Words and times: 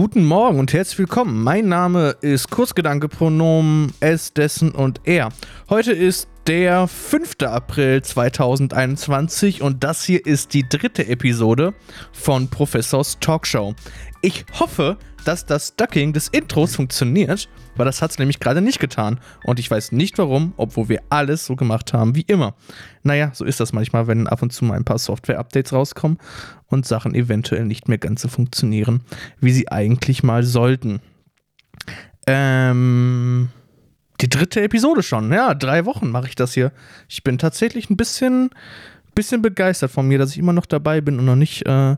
Guten 0.00 0.24
Morgen 0.24 0.58
und 0.58 0.72
herzlich 0.72 0.98
willkommen. 0.98 1.42
Mein 1.42 1.68
Name 1.68 2.16
ist 2.22 2.50
Kurzgedanke 2.50 3.06
Pronomen 3.06 3.92
es, 4.00 4.32
dessen 4.32 4.70
und 4.70 5.02
er. 5.04 5.28
Heute 5.68 5.92
ist 5.92 6.26
der 6.50 6.88
5. 6.88 7.36
April 7.44 8.02
2021 8.02 9.62
und 9.62 9.84
das 9.84 10.02
hier 10.02 10.26
ist 10.26 10.52
die 10.52 10.68
dritte 10.68 11.06
Episode 11.06 11.74
von 12.10 12.48
Professors 12.48 13.20
Talkshow. 13.20 13.76
Ich 14.20 14.44
hoffe, 14.58 14.96
dass 15.24 15.46
das 15.46 15.76
Ducking 15.76 16.12
des 16.12 16.26
Intros 16.26 16.74
funktioniert, 16.74 17.48
weil 17.76 17.86
das 17.86 18.02
hat 18.02 18.10
es 18.10 18.18
nämlich 18.18 18.40
gerade 18.40 18.62
nicht 18.62 18.80
getan. 18.80 19.20
Und 19.44 19.60
ich 19.60 19.70
weiß 19.70 19.92
nicht 19.92 20.18
warum, 20.18 20.52
obwohl 20.56 20.88
wir 20.88 21.02
alles 21.08 21.46
so 21.46 21.54
gemacht 21.54 21.92
haben 21.92 22.16
wie 22.16 22.22
immer. 22.22 22.56
Naja, 23.04 23.30
so 23.32 23.44
ist 23.44 23.60
das 23.60 23.72
manchmal, 23.72 24.08
wenn 24.08 24.26
ab 24.26 24.42
und 24.42 24.52
zu 24.52 24.64
mal 24.64 24.74
ein 24.74 24.84
paar 24.84 24.98
Software-Updates 24.98 25.72
rauskommen 25.72 26.18
und 26.66 26.84
Sachen 26.84 27.14
eventuell 27.14 27.64
nicht 27.64 27.86
mehr 27.86 27.98
ganz 27.98 28.22
so 28.22 28.28
funktionieren, 28.28 29.04
wie 29.38 29.52
sie 29.52 29.70
eigentlich 29.70 30.24
mal 30.24 30.42
sollten. 30.42 31.00
Ähm. 32.26 33.50
Die 34.20 34.28
dritte 34.28 34.60
Episode 34.60 35.02
schon. 35.02 35.32
Ja, 35.32 35.54
drei 35.54 35.86
Wochen 35.86 36.10
mache 36.10 36.28
ich 36.28 36.34
das 36.34 36.52
hier. 36.52 36.72
Ich 37.08 37.24
bin 37.24 37.38
tatsächlich 37.38 37.88
ein 37.88 37.96
bisschen, 37.96 38.50
bisschen 39.14 39.40
begeistert 39.40 39.90
von 39.90 40.06
mir, 40.06 40.18
dass 40.18 40.32
ich 40.32 40.38
immer 40.38 40.52
noch 40.52 40.66
dabei 40.66 41.00
bin 41.00 41.18
und 41.18 41.24
noch 41.24 41.36
nicht 41.36 41.66
äh, 41.66 41.96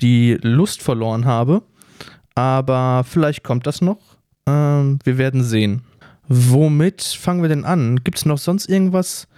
die 0.00 0.36
Lust 0.42 0.82
verloren 0.82 1.26
habe. 1.26 1.62
Aber 2.34 3.04
vielleicht 3.06 3.44
kommt 3.44 3.66
das 3.66 3.80
noch. 3.80 4.18
Ähm, 4.46 4.98
wir 5.04 5.18
werden 5.18 5.44
sehen. 5.44 5.82
Womit 6.26 7.02
fangen 7.02 7.42
wir 7.42 7.48
denn 7.48 7.64
an? 7.64 8.02
Gibt 8.02 8.18
es 8.18 8.26
noch 8.26 8.38
sonst 8.38 8.68
irgendwas, 8.68 9.28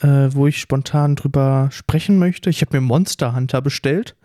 äh, 0.00 0.28
wo 0.30 0.46
ich 0.46 0.60
spontan 0.60 1.16
drüber 1.16 1.68
sprechen 1.70 2.18
möchte? 2.18 2.48
Ich 2.48 2.62
habe 2.62 2.76
mir 2.76 2.80
Monster 2.80 3.34
Hunter 3.34 3.60
bestellt 3.60 4.16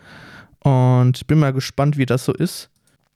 und 0.60 1.28
bin 1.28 1.40
mal 1.40 1.54
gespannt, 1.54 1.98
wie 1.98 2.06
das 2.06 2.26
so 2.26 2.34
ist. 2.34 2.70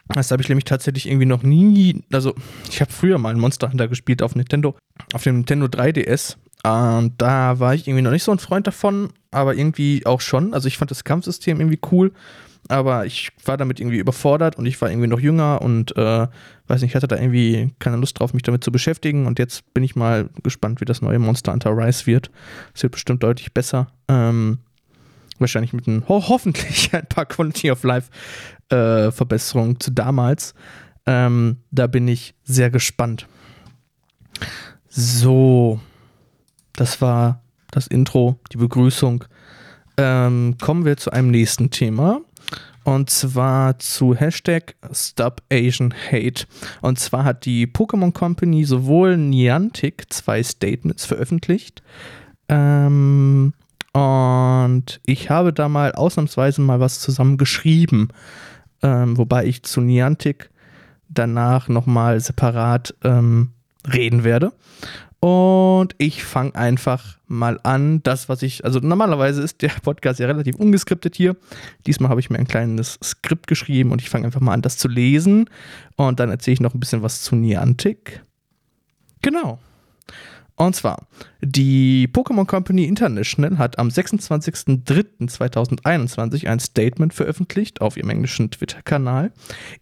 Das 0.08 0.32
habe 0.32 0.42
ich 0.42 0.50
nämlich 0.50 0.66
tatsächlich 0.66 1.08
irgendwie 1.08 1.26
noch 1.26 1.44
nie. 1.44 2.04
Also, 2.12 2.36
ich 2.70 2.82
habe 2.82 2.92
früher 2.92 3.18
mal 3.18 3.36
Monster 3.36 3.72
Hunter 3.72 3.88
gespielt 3.88 4.22
auf 4.22 4.36
Nintendo, 4.36 4.76
auf 5.14 5.24
dem 5.24 5.38
Nintendo 5.38 5.68
3DS. 5.68 6.36
Und 6.64 7.14
da 7.18 7.60
war 7.60 7.74
ich 7.74 7.88
irgendwie 7.88 8.04
noch 8.04 8.12
nicht 8.12 8.24
so 8.24 8.32
ein 8.32 8.40
Freund 8.40 8.68
davon, 8.68 9.10
aber 9.32 9.56
irgendwie 9.56 10.06
auch 10.06 10.22
schon. 10.22 10.54
Also, 10.54 10.68
ich 10.68 10.78
fand 10.78 10.92
das 10.92 11.04
Kampfsystem 11.04 11.60
irgendwie 11.60 11.80
cool 11.92 12.12
aber 12.70 13.06
ich 13.06 13.32
war 13.46 13.58
damit 13.58 13.80
irgendwie 13.80 13.98
überfordert 13.98 14.58
und 14.58 14.66
ich 14.66 14.80
war 14.82 14.90
irgendwie 14.90 15.08
noch 15.08 15.20
jünger 15.20 15.62
und 15.62 15.96
äh, 15.98 16.28
weiß 16.68 16.82
nicht, 16.82 16.96
hatte 16.96 17.08
da 17.08 17.18
irgendwie 17.18 17.74
keine 17.80 17.98
Lust 17.98 18.20
drauf, 18.20 18.34
mich 18.34 18.44
damit 18.44 18.64
zu 18.64 18.72
beschäftigen 18.72 19.26
und 19.26 19.40
jetzt 19.40 19.74
bin 19.74 19.84
ich 19.84 19.96
mal 19.96 20.30
gespannt, 20.44 20.80
wie 20.82 20.86
das 20.86 21.02
neue 21.02 21.20
Monster 21.20 21.52
Hunter 21.52 21.76
Rise 21.76 22.06
wird. 22.06 22.32
Es 22.74 22.84
wird 22.84 22.94
bestimmt 22.94 23.24
deutlich 23.24 23.54
besser. 23.54 23.88
Ähm, 24.08 24.60
wahrscheinlich 25.40 25.74
mit 25.74 25.88
ein, 25.88 26.08
ho 26.08 26.24
hoffentlich 26.30 26.90
ein 26.94 27.08
paar 27.08 27.26
Quality 27.26 27.72
of 27.72 27.84
Life 27.84 28.10
äh, 28.70 29.12
Verbesserungen 29.12 29.80
zu 29.80 29.92
damals. 29.92 30.54
Ähm, 31.06 31.58
da 31.72 31.88
bin 31.88 32.08
ich 32.08 32.34
sehr 32.44 32.70
gespannt. 32.70 33.28
So, 34.90 35.80
das 36.74 37.02
war 37.02 37.42
das 37.72 37.88
Intro, 37.88 38.40
die 38.52 38.58
Begrüßung. 38.58 39.26
Ähm, 39.98 40.56
kommen 40.62 40.86
wir 40.86 40.98
zu 40.98 41.12
einem 41.12 41.32
nächsten 41.32 41.70
Thema. 41.70 42.22
Und 42.84 43.10
zwar 43.10 43.80
zu 43.80 44.14
Hashtag 44.14 44.76
StopAsianHate. 44.92 46.46
Und 46.82 47.00
zwar 47.00 47.24
hat 47.24 47.46
die 47.46 47.66
Pokémon 47.66 48.12
Company 48.12 48.66
sowohl 48.66 49.18
Niantic 49.18 50.12
zwei 50.12 50.44
Statements 50.44 51.06
veröffentlicht. 51.06 51.82
Ähm, 52.50 53.54
und 53.94 55.00
ich 55.06 55.30
habe 55.30 55.54
da 55.54 55.70
mal 55.70 55.94
ausnahmsweise 55.94 56.62
mal 56.62 56.80
was 56.80 57.00
zusammengeschrieben. 57.00 58.10
Ähm, 58.84 59.18
wobei 59.18 59.46
ich 59.46 59.64
zu 59.64 59.82
Niantic 59.82 60.52
danach 61.10 61.68
nochmal 61.70 62.20
separat 62.20 62.94
ähm, 63.04 63.52
reden 63.92 64.24
werde. 64.24 64.52
Und 65.20 65.96
ich 66.00 66.26
fange 66.26 66.54
einfach 66.56 67.18
mal 67.28 67.58
an. 67.64 68.04
Das, 68.04 68.28
was 68.28 68.42
ich, 68.42 68.66
also 68.66 68.80
normalerweise 68.80 69.42
ist 69.42 69.62
der 69.62 69.70
Podcast 69.82 70.20
ja 70.20 70.28
relativ 70.28 70.58
ungeskriptet 70.58 71.16
hier. 71.16 71.38
Diesmal 71.88 72.10
habe 72.10 72.20
ich 72.20 72.30
mir 72.30 72.38
ein 72.40 72.48
kleines 72.48 73.00
Skript 73.02 73.48
geschrieben 73.48 73.92
und 73.92 74.02
ich 74.02 74.10
fange 74.10 74.26
einfach 74.26 74.42
mal 74.42 74.54
an, 74.54 74.62
das 74.62 74.78
zu 74.78 74.90
lesen. 74.90 75.50
Und 75.96 76.20
dann 76.20 76.30
erzähle 76.30 76.56
ich 76.56 76.60
noch 76.60 76.74
ein 76.74 76.82
bisschen 76.82 77.04
was 77.04 77.22
zu 77.22 77.38
Niantic. 77.38 78.22
Genau. 79.22 79.60
Und 80.56 80.76
zwar, 80.76 81.08
die 81.42 82.08
Pokémon 82.14 82.46
Company 82.46 82.86
International 82.86 83.58
hat 83.58 83.80
am 83.80 83.88
26.03.2021 83.88 86.48
ein 86.48 86.60
Statement 86.60 87.12
veröffentlicht 87.12 87.82
auf 87.82 87.98
ihrem 87.98 88.12
englischen 88.12 88.52
Twitter-Kanal, 88.52 89.32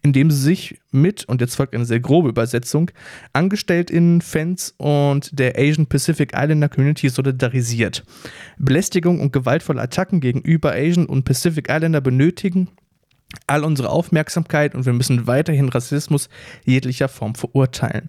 in 0.00 0.14
dem 0.14 0.30
sie 0.30 0.40
sich 0.40 0.80
mit, 0.90 1.26
und 1.26 1.42
jetzt 1.42 1.56
folgt 1.56 1.74
eine 1.74 1.84
sehr 1.84 2.00
grobe 2.00 2.30
Übersetzung, 2.30 2.90
AngestelltInnen, 3.34 4.22
Fans 4.22 4.74
und 4.78 5.38
der 5.38 5.58
Asian 5.58 5.84
Pacific 5.86 6.32
Islander 6.34 6.70
Community 6.70 7.10
solidarisiert. 7.10 8.02
Belästigung 8.58 9.20
und 9.20 9.34
gewaltvolle 9.34 9.82
Attacken 9.82 10.20
gegenüber 10.20 10.72
Asian 10.72 11.04
und 11.04 11.24
Pacific 11.24 11.68
Islander 11.68 12.00
benötigen 12.00 12.70
all 13.46 13.64
unsere 13.64 13.90
Aufmerksamkeit 13.90 14.74
und 14.74 14.86
wir 14.86 14.92
müssen 14.92 15.26
weiterhin 15.26 15.68
Rassismus 15.68 16.28
jeglicher 16.64 17.08
Form 17.08 17.34
verurteilen. 17.34 18.08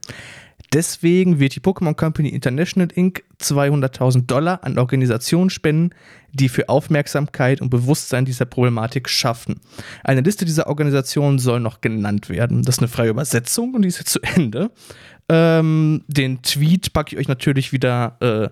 Deswegen 0.73 1.39
wird 1.39 1.55
die 1.55 1.59
Pokémon 1.59 1.93
Company 1.93 2.29
International 2.29 2.87
Inc. 2.95 3.23
200.000 3.39 4.25
Dollar 4.25 4.63
an 4.63 4.79
Organisationen 4.79 5.49
spenden, 5.49 5.91
die 6.31 6.49
für 6.49 6.67
Aufmerksamkeit 6.67 7.61
und 7.61 7.69
Bewusstsein 7.69 8.25
dieser 8.25 8.45
Problematik 8.45 9.07
schaffen. 9.07 9.59
Eine 10.03 10.21
Liste 10.21 10.45
dieser 10.45 10.67
Organisationen 10.67 11.37
soll 11.37 11.59
noch 11.59 11.81
genannt 11.81 12.29
werden. 12.29 12.63
Das 12.63 12.77
ist 12.77 12.79
eine 12.79 12.87
freie 12.87 13.09
Übersetzung 13.09 13.75
und 13.75 13.83
die 13.83 13.89
ist 13.89 13.99
jetzt 13.99 14.11
zu 14.11 14.19
Ende. 14.21 14.71
Ähm, 15.29 16.03
den 16.07 16.41
Tweet 16.41 16.91
packe 16.91 17.15
ich 17.15 17.19
euch 17.19 17.27
natürlich 17.27 17.71
wieder 17.71 18.17
äh, 18.19 18.49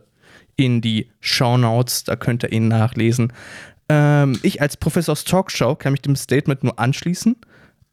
in 0.64 0.82
die 0.82 1.10
Show 1.20 1.58
Notes, 1.58 2.04
da 2.04 2.16
könnt 2.16 2.44
ihr 2.44 2.52
ihn 2.52 2.68
nachlesen. 2.68 3.34
Ähm, 3.90 4.38
ich 4.44 4.62
als 4.62 4.78
Professors 4.78 5.24
Talkshow 5.24 5.76
kann 5.76 5.94
mich 5.94 6.02
dem 6.02 6.16
Statement 6.16 6.64
nur 6.64 6.78
anschließen. 6.78 7.36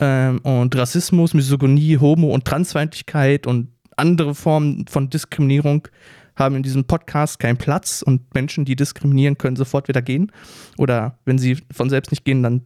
Ähm, 0.00 0.39
und 0.41 0.77
Rassismus, 0.77 1.34
Misogynie, 1.34 1.99
Homo- 1.99 2.33
und 2.33 2.45
Transfeindlichkeit 2.45 3.47
und 3.47 3.69
andere 3.98 4.34
Formen 4.34 4.86
von 4.88 5.10
Diskriminierung 5.10 5.88
haben 6.36 6.56
in 6.56 6.62
diesem 6.62 6.84
Podcast 6.84 7.38
keinen 7.38 7.56
Platz 7.56 8.03
und 8.03 8.32
Menschen, 8.34 8.64
die 8.64 8.76
diskriminieren, 8.76 9.38
können 9.38 9.56
sofort 9.56 9.88
wieder 9.88 10.03
gehen. 10.03 10.31
Oder 10.76 11.19
wenn 11.25 11.38
sie 11.38 11.59
von 11.72 11.91
selbst 11.91 12.10
nicht 12.10 12.25
gehen, 12.25 12.42
dann 12.42 12.62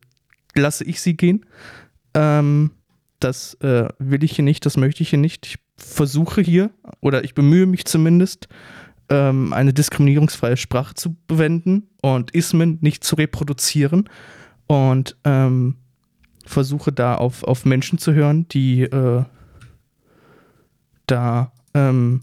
lasse 0.54 0.84
ich 0.84 1.00
sie 1.00 1.16
gehen. 1.16 1.46
Ähm, 2.14 2.72
das 3.18 3.54
äh, 3.54 3.88
will 3.98 4.24
ich 4.24 4.36
hier 4.36 4.44
nicht, 4.44 4.66
das 4.66 4.76
möchte 4.76 5.02
ich 5.02 5.10
hier 5.10 5.18
nicht. 5.18 5.46
Ich 5.46 5.58
versuche 5.76 6.42
hier, 6.42 6.70
oder 7.00 7.24
ich 7.24 7.34
bemühe 7.34 7.66
mich 7.66 7.84
zumindest, 7.86 8.48
ähm, 9.08 9.52
eine 9.52 9.72
diskriminierungsfreie 9.72 10.56
Sprache 10.56 10.94
zu 10.94 11.16
bewenden 11.26 11.88
und 12.02 12.32
Ismen 12.32 12.78
nicht 12.80 13.04
zu 13.04 13.16
reproduzieren. 13.16 14.08
Und 14.66 15.16
ähm, 15.24 15.76
versuche 16.44 16.92
da 16.92 17.14
auf, 17.14 17.44
auf 17.44 17.64
Menschen 17.64 17.98
zu 17.98 18.14
hören, 18.14 18.48
die 18.48 18.82
äh, 18.82 19.24
da, 21.12 21.52
ähm, 21.74 22.22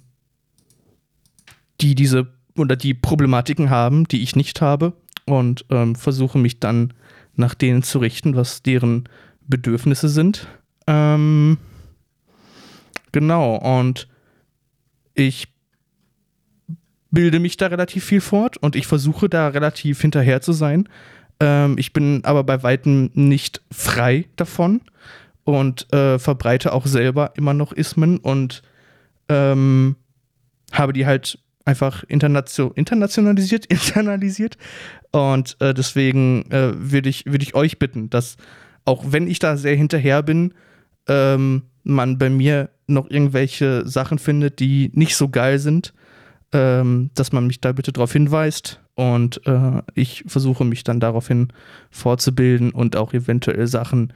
die 1.80 1.96
diese 1.96 2.28
oder 2.58 2.76
die 2.76 2.94
Problematiken 2.94 3.70
haben, 3.70 4.06
die 4.06 4.22
ich 4.22 4.36
nicht 4.36 4.62
habe 4.62 4.94
und 5.26 5.66
ähm, 5.70 5.96
versuche 5.96 6.38
mich 6.38 6.60
dann 6.60 6.94
nach 7.36 7.54
denen 7.54 7.84
zu 7.84 8.00
richten, 8.00 8.36
was 8.36 8.64
deren 8.64 9.08
Bedürfnisse 9.48 10.10
sind. 10.10 10.48
Ähm, 10.88 11.58
genau, 13.12 13.56
und 13.56 14.08
ich 15.14 15.48
bilde 17.12 17.40
mich 17.40 17.58
da 17.58 17.68
relativ 17.68 18.04
viel 18.04 18.22
fort 18.22 18.58
und 18.58 18.76
ich 18.76 18.88
versuche 18.88 19.30
da 19.30 19.48
relativ 19.48 20.02
hinterher 20.02 20.42
zu 20.42 20.52
sein. 20.52 20.90
Ähm, 21.40 21.78
ich 21.78 21.94
bin 21.94 22.22
aber 22.26 22.44
bei 22.44 22.62
weitem 22.64 23.12
nicht 23.14 23.62
frei 23.72 24.26
davon 24.36 24.82
und 25.44 25.92
äh, 25.94 26.20
verbreite 26.20 26.74
auch 26.74 26.86
selber 26.86 27.32
immer 27.36 27.54
noch 27.54 27.72
Ismen 27.72 28.18
und 28.18 28.62
ähm, 29.30 29.96
habe 30.72 30.94
die 30.94 31.06
halt 31.06 31.40
einfach 31.66 32.04
internation 32.04 32.72
internationalisiert, 32.76 33.66
internalisiert. 33.70 34.58
Und 35.12 35.56
äh, 35.60 35.74
deswegen 35.74 36.50
äh, 36.52 36.72
würde 36.76 37.10
ich, 37.10 37.26
würd 37.26 37.44
ich 37.44 37.56
euch 37.56 37.80
bitten, 37.80 38.10
dass 38.10 38.38
auch 38.86 39.06
wenn 39.08 39.28
ich 39.28 39.40
da 39.40 39.56
sehr 39.56 39.76
hinterher 39.76 40.24
bin, 40.24 40.54
ähm, 41.08 41.64
man 41.84 42.18
bei 42.18 42.30
mir 42.30 42.70
noch 42.88 43.10
irgendwelche 43.10 43.88
Sachen 43.88 44.20
findet, 44.20 44.60
die 44.60 44.92
nicht 44.94 45.16
so 45.16 45.30
geil 45.30 45.60
sind, 45.60 45.94
ähm, 46.52 47.12
dass 47.14 47.32
man 47.32 47.48
mich 47.48 47.62
da 47.62 47.72
bitte 47.72 47.92
darauf 47.92 48.14
hinweist. 48.14 48.82
Und 48.96 49.46
äh, 49.48 49.82
ich 49.94 50.24
versuche 50.28 50.66
mich 50.66 50.84
dann 50.84 51.00
daraufhin 51.00 51.54
fortzubilden 51.90 52.72
und 52.72 52.96
auch 52.96 53.14
eventuell 53.14 53.68
Sachen 53.68 54.14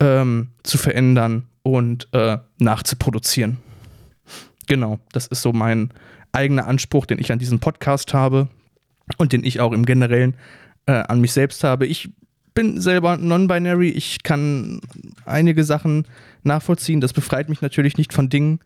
ähm, 0.00 0.48
zu 0.62 0.78
verändern 0.78 1.46
und 1.62 2.08
äh, 2.12 2.38
nachzuproduzieren. 2.58 3.58
Genau, 4.66 4.98
das 5.12 5.26
ist 5.26 5.42
so 5.42 5.52
mein 5.52 5.90
eigener 6.32 6.66
Anspruch, 6.66 7.06
den 7.06 7.18
ich 7.18 7.32
an 7.32 7.38
diesen 7.38 7.60
Podcast 7.60 8.12
habe 8.14 8.48
und 9.16 9.32
den 9.32 9.44
ich 9.44 9.60
auch 9.60 9.72
im 9.72 9.86
Generellen 9.86 10.36
äh, 10.86 10.92
an 10.92 11.20
mich 11.20 11.32
selbst 11.32 11.64
habe. 11.64 11.86
Ich 11.86 12.10
bin 12.54 12.80
selber 12.80 13.16
non-binary. 13.16 13.90
Ich 13.90 14.22
kann 14.22 14.80
einige 15.24 15.62
Sachen 15.64 16.06
nachvollziehen. 16.42 17.00
Das 17.00 17.12
befreit 17.12 17.48
mich 17.48 17.60
natürlich 17.60 17.96
nicht 17.96 18.12
von 18.12 18.28
Dingen. 18.28 18.60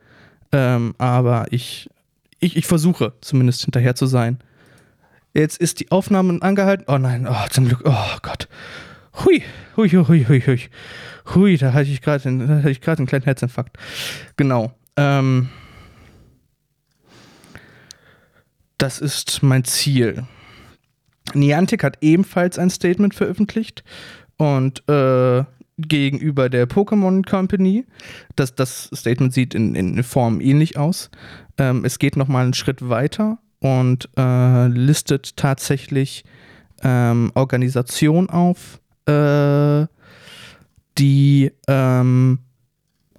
Ähm, 0.52 0.94
aber 0.99 1.47
ich, 1.50 1.91
ich, 2.38 2.56
ich 2.56 2.67
versuche 2.67 3.12
zumindest 3.20 3.62
hinterher 3.62 3.94
zu 3.94 4.06
sein. 4.06 4.38
Jetzt 5.35 5.61
ist 5.61 5.81
die 5.81 5.91
Aufnahme 5.91 6.41
angehalten. 6.43 6.87
Oh 6.88 6.99
nein, 6.99 7.26
oh, 7.29 7.49
zum 7.50 7.67
Glück. 7.67 7.82
Oh 7.85 8.17
Gott. 8.23 8.49
Hui, 9.25 9.43
hui, 9.76 9.88
hui, 9.91 10.25
hui, 10.26 10.41
hui. 10.41 10.61
Hui, 11.35 11.56
da 11.56 11.73
hatte 11.73 11.91
ich 11.91 12.00
gerade 12.00 12.29
einen, 12.29 12.50
einen 12.50 13.06
kleinen 13.06 13.25
Herzinfarkt. 13.25 13.76
Genau. 14.37 14.73
Ähm, 14.96 15.49
das 18.81 18.99
ist 18.99 19.43
mein 19.43 19.65
Ziel. 19.65 20.25
Niantic 21.35 21.85
hat 21.85 21.99
ebenfalls 22.00 22.59
ein 22.59 22.71
Statement 22.71 23.15
veröffentlicht 23.15 23.85
und 24.38 24.88
äh, 24.88 25.44
gegenüber 25.79 26.49
der 26.49 26.69
Pokémon 26.69 27.29
Company. 27.29 27.85
Das, 28.37 28.55
das 28.55 28.91
Statement 28.94 29.32
sieht 29.32 29.55
in, 29.55 29.75
in 29.75 30.03
Form 30.03 30.41
ähnlich 30.41 30.79
aus. 30.79 31.11
Ähm, 31.59 31.85
es 31.85 31.99
geht 31.99 32.17
nochmal 32.17 32.44
einen 32.44 32.55
Schritt 32.55 32.88
weiter 32.88 33.38
und 33.61 34.09
äh, 34.17 34.67
listet 34.69 35.37
tatsächlich 35.37 36.25
ähm, 36.82 37.31
Organisation 37.35 38.31
auf, 38.31 38.81
äh, 39.06 39.87
die 40.97 41.53
ähm, 41.69 42.38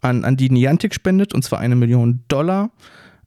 an, 0.02 0.26
an 0.26 0.38
die 0.38 0.50
Niantic 0.50 0.96
spendet, 0.96 1.34
und 1.36 1.44
zwar 1.44 1.60
eine 1.60 1.76
Million 1.76 2.24
Dollar. 2.28 2.72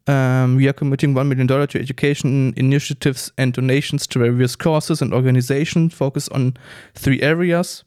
Um, 0.06 0.56
we 0.56 0.68
are 0.68 0.74
committing 0.74 1.14
$1 1.14 1.26
million 1.26 1.48
to 1.48 1.80
education 1.80 2.52
initiatives 2.56 3.32
and 3.38 3.54
donations 3.54 4.06
to 4.08 4.18
various 4.18 4.54
causes 4.54 5.00
and 5.00 5.14
organizations 5.14 5.94
focused 5.94 6.30
on 6.30 6.58
three 6.94 7.22
areas 7.22 7.84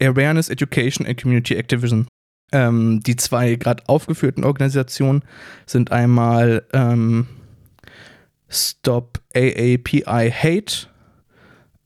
Awareness, 0.00 0.50
Education 0.50 1.06
and 1.06 1.16
Community 1.16 1.56
Activism. 1.56 2.08
Ähm, 2.52 3.00
die 3.00 3.14
zwei 3.16 3.54
gerade 3.54 3.82
aufgeführten 3.86 4.44
Organisationen 4.44 5.22
sind 5.66 5.92
einmal 5.92 6.64
ähm, 6.72 7.28
Stop 8.48 9.20
AAPI 9.36 10.32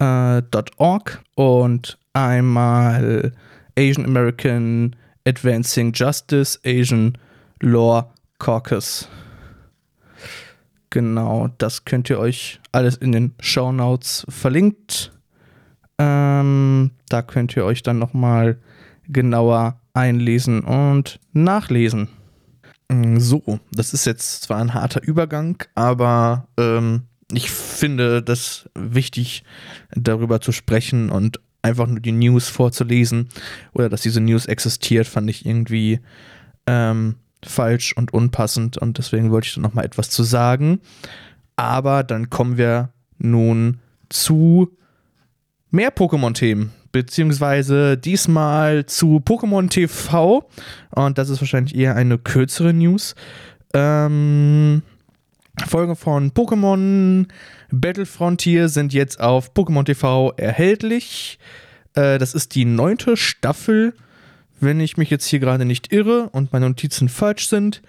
Hate.org 0.00 1.22
äh, 1.36 1.40
und 1.40 1.98
einmal 2.14 3.32
Asian 3.76 4.06
American 4.06 4.96
Advancing 5.26 5.92
Justice 5.92 6.58
Asian 6.64 7.18
Law 7.60 8.10
Caucus. 8.38 9.06
Genau, 10.94 11.48
das 11.58 11.84
könnt 11.84 12.08
ihr 12.08 12.20
euch 12.20 12.60
alles 12.70 12.94
in 12.94 13.10
den 13.10 13.34
Show 13.40 13.72
Notes 13.72 14.24
verlinkt. 14.28 15.10
Ähm, 15.98 16.92
da 17.08 17.20
könnt 17.20 17.56
ihr 17.56 17.64
euch 17.64 17.82
dann 17.82 17.98
nochmal 17.98 18.60
genauer 19.08 19.80
einlesen 19.92 20.60
und 20.60 21.18
nachlesen. 21.32 22.10
Mm, 22.88 23.18
so, 23.18 23.58
das 23.72 23.92
ist 23.92 24.06
jetzt 24.06 24.42
zwar 24.42 24.58
ein 24.58 24.72
harter 24.72 25.02
Übergang, 25.02 25.60
aber 25.74 26.46
ähm, 26.58 27.02
ich 27.32 27.50
finde 27.50 28.22
das 28.22 28.70
wichtig, 28.76 29.42
darüber 29.96 30.40
zu 30.40 30.52
sprechen 30.52 31.10
und 31.10 31.40
einfach 31.60 31.88
nur 31.88 31.98
die 31.98 32.12
News 32.12 32.48
vorzulesen 32.48 33.30
oder 33.72 33.88
dass 33.88 34.02
diese 34.02 34.20
News 34.20 34.46
existiert, 34.46 35.08
fand 35.08 35.28
ich 35.28 35.44
irgendwie 35.44 35.98
ähm, 36.68 37.16
falsch 37.46 37.92
und 37.96 38.12
unpassend 38.12 38.78
und 38.78 38.98
deswegen 38.98 39.30
wollte 39.30 39.48
ich 39.48 39.54
da 39.54 39.60
nochmal 39.60 39.84
etwas 39.84 40.10
zu 40.10 40.22
sagen. 40.22 40.80
Aber 41.56 42.02
dann 42.02 42.30
kommen 42.30 42.56
wir 42.56 42.90
nun 43.18 43.78
zu 44.08 44.76
mehr 45.70 45.94
Pokémon-Themen, 45.94 46.72
beziehungsweise 46.92 47.96
diesmal 47.96 48.86
zu 48.86 49.22
Pokémon 49.24 49.68
TV 49.68 50.48
und 50.90 51.18
das 51.18 51.28
ist 51.28 51.40
wahrscheinlich 51.40 51.74
eher 51.74 51.96
eine 51.96 52.18
kürzere 52.18 52.72
News. 52.72 53.14
Ähm, 53.72 54.82
Folgen 55.66 55.96
von 55.96 56.32
Pokémon 56.32 57.26
Battle 57.70 58.06
Frontier 58.06 58.68
sind 58.68 58.92
jetzt 58.92 59.20
auf 59.20 59.52
Pokémon 59.52 59.84
TV 59.84 60.32
erhältlich. 60.36 61.38
Äh, 61.94 62.18
das 62.18 62.34
ist 62.34 62.54
die 62.54 62.64
neunte 62.64 63.16
Staffel 63.16 63.94
wenn 64.60 64.80
ich 64.80 64.96
mich 64.96 65.10
jetzt 65.10 65.26
hier 65.26 65.40
gerade 65.40 65.64
nicht 65.64 65.92
irre 65.92 66.28
und 66.30 66.52
meine 66.52 66.68
Notizen 66.68 67.08
falsch 67.08 67.48
sind. 67.48 67.82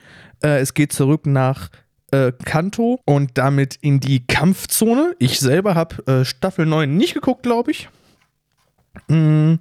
Äh, 0.43 0.59
es 0.59 0.73
geht 0.73 0.93
zurück 0.93 1.25
nach 1.25 1.69
äh, 2.11 2.31
Kanto 2.43 3.01
und 3.05 3.37
damit 3.37 3.75
in 3.81 3.99
die 3.99 4.25
Kampfzone. 4.25 5.15
Ich 5.19 5.39
selber 5.39 5.75
habe 5.75 6.05
äh, 6.07 6.25
Staffel 6.25 6.65
9 6.65 6.95
nicht 6.95 7.13
geguckt, 7.13 7.43
glaube 7.43 7.71
ich. 7.71 7.89
Mm, 9.07 9.55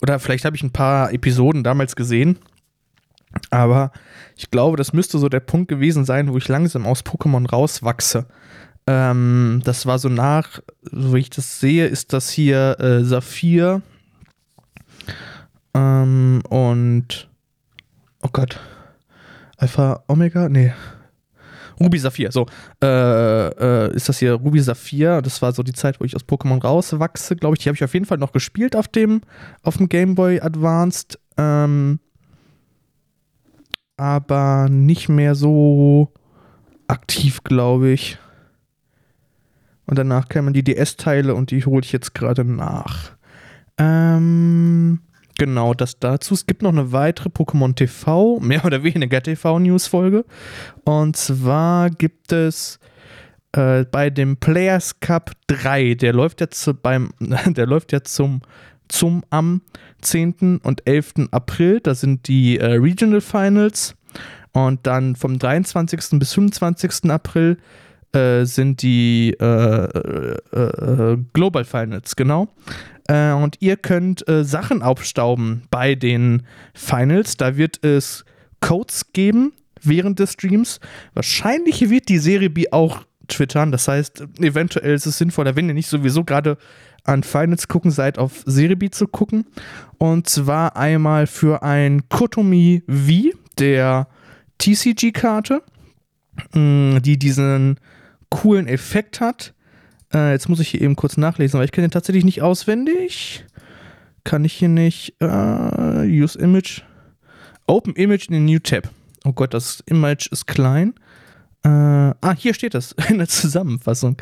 oder 0.00 0.18
vielleicht 0.18 0.44
habe 0.44 0.56
ich 0.56 0.62
ein 0.62 0.72
paar 0.72 1.12
Episoden 1.12 1.64
damals 1.64 1.96
gesehen. 1.96 2.38
Aber 3.50 3.92
ich 4.36 4.50
glaube, 4.50 4.76
das 4.76 4.92
müsste 4.92 5.18
so 5.18 5.28
der 5.28 5.40
Punkt 5.40 5.68
gewesen 5.68 6.04
sein, 6.04 6.32
wo 6.32 6.38
ich 6.38 6.48
langsam 6.48 6.86
aus 6.86 7.04
Pokémon 7.04 7.48
rauswachse. 7.48 8.26
Ähm, 8.86 9.60
das 9.64 9.86
war 9.86 9.98
so 9.98 10.08
nach, 10.08 10.60
so 10.82 11.14
wie 11.14 11.18
ich 11.18 11.30
das 11.30 11.60
sehe, 11.60 11.86
ist 11.86 12.12
das 12.12 12.30
hier 12.30 12.78
äh, 12.80 13.04
Saphir 13.04 13.82
ähm, 15.76 16.42
und 16.48 17.28
oh 18.22 18.28
Gott. 18.32 18.58
Alpha 19.58 20.02
Omega? 20.08 20.48
Nee. 20.48 20.72
Ruby 21.78 21.98
Saphir, 21.98 22.32
so. 22.32 22.46
Äh, 22.82 22.86
äh, 22.86 23.94
ist 23.94 24.08
das 24.08 24.18
hier 24.18 24.32
Ruby 24.32 24.60
Saphir? 24.60 25.20
Das 25.20 25.42
war 25.42 25.52
so 25.52 25.62
die 25.62 25.74
Zeit, 25.74 26.00
wo 26.00 26.04
ich 26.04 26.16
aus 26.16 26.24
Pokémon 26.24 26.62
rauswachse, 26.62 27.36
glaube 27.36 27.56
ich. 27.56 27.62
Die 27.62 27.68
habe 27.68 27.76
ich 27.76 27.84
auf 27.84 27.92
jeden 27.92 28.06
Fall 28.06 28.18
noch 28.18 28.32
gespielt 28.32 28.74
auf 28.74 28.88
dem, 28.88 29.20
auf 29.62 29.76
dem 29.76 29.88
Game 29.88 30.14
Boy 30.14 30.40
Advanced. 30.40 31.18
Ähm, 31.36 32.00
aber 33.98 34.68
nicht 34.70 35.08
mehr 35.10 35.34
so 35.34 36.12
aktiv, 36.88 37.44
glaube 37.44 37.90
ich. 37.90 38.18
Und 39.84 39.98
danach 39.98 40.28
kamen 40.28 40.54
die 40.54 40.64
DS-Teile 40.64 41.34
und 41.34 41.50
die 41.50 41.64
hole 41.64 41.82
ich 41.84 41.92
jetzt 41.92 42.14
gerade 42.14 42.44
nach. 42.44 43.12
Ähm, 43.78 45.00
Genau, 45.38 45.74
das 45.74 45.98
dazu. 45.98 46.34
Es 46.34 46.46
gibt 46.46 46.62
noch 46.62 46.72
eine 46.72 46.92
weitere 46.92 47.28
Pokémon 47.28 47.74
TV, 47.74 48.40
mehr 48.40 48.64
oder 48.64 48.82
weniger 48.82 49.22
TV-News-Folge. 49.22 50.24
Und 50.84 51.16
zwar 51.16 51.90
gibt 51.90 52.32
es 52.32 52.78
äh, 53.52 53.84
bei 53.84 54.08
dem 54.08 54.38
Players 54.38 55.00
Cup 55.00 55.32
3, 55.48 55.94
der 55.94 56.14
läuft 56.14 56.40
jetzt 56.40 56.82
beim, 56.82 57.10
der 57.20 57.66
läuft 57.66 57.92
jetzt 57.92 58.14
zum, 58.14 58.40
zum 58.88 59.24
am 59.28 59.60
10. 60.00 60.60
und 60.62 60.86
11. 60.86 61.28
April. 61.32 61.80
Da 61.80 61.94
sind 61.94 62.28
die 62.28 62.58
äh, 62.58 62.74
Regional 62.74 63.20
Finals. 63.20 63.94
Und 64.52 64.86
dann 64.86 65.16
vom 65.16 65.38
23. 65.38 66.18
bis 66.18 66.32
25. 66.32 67.10
April 67.10 67.58
äh, 68.16 68.46
sind 68.46 68.82
die 68.82 69.36
äh, 69.38 69.44
äh, 69.44 71.18
Global 71.34 71.64
Finals, 71.64 72.16
genau. 72.16 72.48
Und 73.08 73.58
ihr 73.60 73.76
könnt 73.76 74.24
Sachen 74.26 74.82
aufstauben 74.82 75.62
bei 75.70 75.94
den 75.94 76.42
Finals. 76.74 77.36
Da 77.36 77.56
wird 77.56 77.84
es 77.84 78.24
Codes 78.60 79.12
geben 79.12 79.52
während 79.80 80.18
des 80.18 80.32
Streams. 80.32 80.80
Wahrscheinlich 81.14 81.88
wird 81.88 82.08
die 82.08 82.18
Serie 82.18 82.50
B 82.50 82.72
auch 82.72 83.04
twittern. 83.28 83.70
Das 83.70 83.86
heißt, 83.86 84.24
eventuell 84.40 84.92
ist 84.92 85.06
es 85.06 85.18
sinnvoller, 85.18 85.54
wenn 85.54 85.68
ihr 85.68 85.74
nicht 85.74 85.86
sowieso 85.86 86.24
gerade 86.24 86.58
an 87.04 87.22
Finals 87.22 87.68
gucken 87.68 87.92
seid, 87.92 88.18
auf 88.18 88.42
Serie 88.44 88.76
B 88.76 88.90
zu 88.90 89.06
gucken. 89.06 89.46
Und 89.98 90.28
zwar 90.28 90.76
einmal 90.76 91.28
für 91.28 91.62
ein 91.62 92.08
Kotomi 92.08 92.82
V 92.88 93.38
der 93.60 94.08
TCG-Karte, 94.58 95.62
mm, 96.54 96.98
die 97.02 97.20
diesen 97.20 97.78
coolen 98.30 98.66
Effekt 98.66 99.20
hat. 99.20 99.54
Äh, 100.12 100.32
jetzt 100.32 100.48
muss 100.48 100.60
ich 100.60 100.68
hier 100.68 100.80
eben 100.80 100.96
kurz 100.96 101.16
nachlesen, 101.16 101.58
weil 101.58 101.64
ich 101.64 101.72
kenne 101.72 101.88
den 101.88 101.92
tatsächlich 101.92 102.24
nicht 102.24 102.42
auswendig. 102.42 103.44
Kann 104.24 104.44
ich 104.44 104.54
hier 104.54 104.68
nicht. 104.68 105.14
Uh, 105.22 106.02
use 106.02 106.38
Image. 106.38 106.82
Open 107.66 107.94
Image 107.94 108.28
in 108.28 108.34
a 108.34 108.40
New 108.40 108.58
Tab. 108.58 108.90
Oh 109.24 109.32
Gott, 109.32 109.54
das 109.54 109.82
Image 109.86 110.28
ist 110.30 110.46
klein. 110.46 110.94
Äh, 111.64 111.68
ah, 111.68 112.34
hier 112.36 112.54
steht 112.54 112.74
das 112.74 112.92
in 113.08 113.18
der 113.18 113.28
Zusammenfassung 113.28 114.16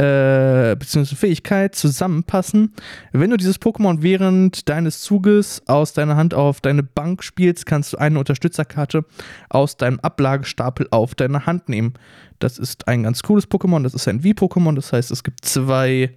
äh, 0.00 0.76
beziehungsweise 0.76 1.16
Fähigkeit 1.16 1.74
zusammenpassen. 1.74 2.72
Wenn 3.12 3.28
du 3.28 3.36
dieses 3.36 3.60
Pokémon 3.60 4.00
während 4.00 4.70
deines 4.70 5.02
Zuges 5.02 5.62
aus 5.66 5.92
deiner 5.92 6.16
Hand 6.16 6.32
auf 6.32 6.62
deine 6.62 6.82
Bank 6.82 7.22
spielst, 7.22 7.66
kannst 7.66 7.92
du 7.92 7.98
eine 7.98 8.18
Unterstützerkarte 8.18 9.04
aus 9.50 9.76
deinem 9.76 10.00
Ablagestapel 10.00 10.88
auf 10.90 11.14
deine 11.14 11.44
Hand 11.44 11.68
nehmen. 11.68 11.92
Das 12.38 12.58
ist 12.58 12.88
ein 12.88 13.02
ganz 13.02 13.22
cooles 13.22 13.50
Pokémon, 13.50 13.82
das 13.82 13.92
ist 13.92 14.08
ein 14.08 14.22
V-Pokémon, 14.22 14.74
das 14.74 14.90
heißt, 14.90 15.10
es 15.10 15.22
gibt 15.22 15.44
zwei 15.44 16.14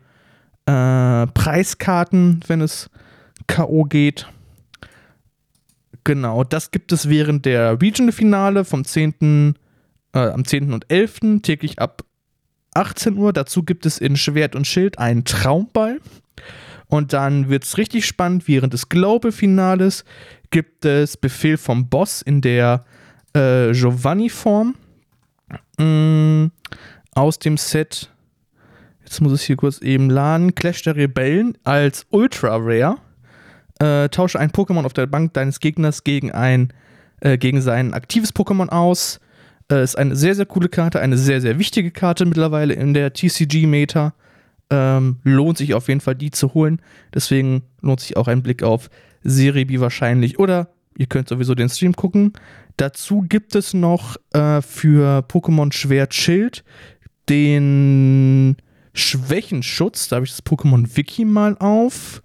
äh, 0.66 1.28
Preiskarten, 1.28 2.40
wenn 2.48 2.62
es 2.62 2.90
K.O. 3.48 3.84
geht. 3.84 4.30
Genau, 6.06 6.46
das 6.46 6.72
gibt 6.72 6.94
es 6.94 7.10
während 7.10 7.46
der 7.46 7.82
Regional-Finale 7.82 8.64
vom 8.64 8.86
10. 8.86 9.56
Äh, 10.14 10.20
am 10.20 10.46
10. 10.46 10.72
und 10.72 10.90
11. 10.90 11.42
täglich 11.42 11.80
ab 11.80 12.04
18 12.76 13.18
Uhr. 13.18 13.34
Dazu 13.34 13.64
gibt 13.64 13.86
es 13.86 13.98
in 13.98 14.16
Schwert 14.16 14.56
und 14.56 14.68
Schild 14.68 15.00
einen 15.00 15.26
Traumball. 15.26 16.00
Und 16.88 17.14
dann 17.14 17.50
wird 17.50 17.64
es 17.64 17.78
richtig 17.78 18.06
spannend. 18.06 18.48
Während 18.48 18.74
des 18.74 18.90
Global-Finales 18.90 20.06
gibt 20.52 20.86
es 20.86 21.18
Befehl 21.18 21.58
vom 21.58 21.90
Boss 21.90 22.22
in 22.22 22.42
der 22.42 22.86
äh, 23.34 23.72
Giovanni-Form. 23.72 24.76
Mm, 25.78 26.48
aus 27.16 27.40
dem 27.40 27.58
Set, 27.58 28.12
jetzt 29.04 29.22
muss 29.22 29.40
ich 29.40 29.48
hier 29.48 29.56
kurz 29.56 29.80
eben 29.80 30.10
laden, 30.10 30.56
Clash 30.56 30.84
der 30.84 30.96
Rebellen 30.96 31.58
als 31.64 32.06
Ultra 32.10 32.58
Rare. 32.58 32.98
Äh, 33.80 34.10
tausche 34.10 34.40
ein 34.40 34.52
Pokémon 34.52 34.86
auf 34.86 34.94
der 34.94 35.08
Bank 35.08 35.34
deines 35.34 35.60
Gegners 35.60 36.04
gegen 36.04 36.32
ein 36.32 36.72
äh, 37.24 37.38
gegen 37.38 37.62
sein 37.62 37.94
aktives 37.94 38.36
Pokémon 38.36 38.70
aus. 38.70 39.20
Äh, 39.74 39.84
ist 39.84 39.98
eine 39.98 40.16
sehr, 40.16 40.36
sehr 40.36 40.46
coole 40.46 40.70
Karte, 40.70 41.00
eine 41.00 41.18
sehr, 41.18 41.42
sehr 41.42 41.58
wichtige 41.58 41.90
Karte 41.90 42.26
mittlerweile 42.26 42.74
in 42.74 42.94
der 42.94 43.14
TCG-Meta. 43.14 44.14
Ähm, 44.70 45.18
lohnt 45.24 45.58
sich 45.58 45.74
auf 45.74 45.88
jeden 45.88 46.02
Fall, 46.02 46.16
die 46.16 46.32
zu 46.32 46.54
holen. 46.54 46.80
Deswegen 47.14 47.64
lohnt 47.82 48.00
sich 48.00 48.16
auch 48.16 48.28
ein 48.28 48.44
Blick 48.44 48.62
auf 48.62 48.90
Serebi 49.24 49.80
wahrscheinlich. 49.82 50.38
Oder 50.38 50.70
ihr 50.98 51.08
könnt 51.08 51.28
sowieso 51.28 51.56
den 51.56 51.70
Stream 51.70 51.96
gucken. 51.96 52.34
Dazu 52.78 53.22
gibt 53.22 53.56
es 53.56 53.74
noch 53.74 54.16
äh, 54.34 54.62
für 54.62 55.26
Pokémon 55.28 55.72
Schwert 55.74 56.14
Schild 56.14 56.64
den 57.30 58.58
Schwächenschutz. 58.94 60.08
Da 60.08 60.18
habe 60.18 60.26
ich 60.26 60.32
das 60.32 60.46
Pokémon 60.46 60.96
Wiki 60.96 61.26
mal 61.26 61.58
auf. 61.58 62.22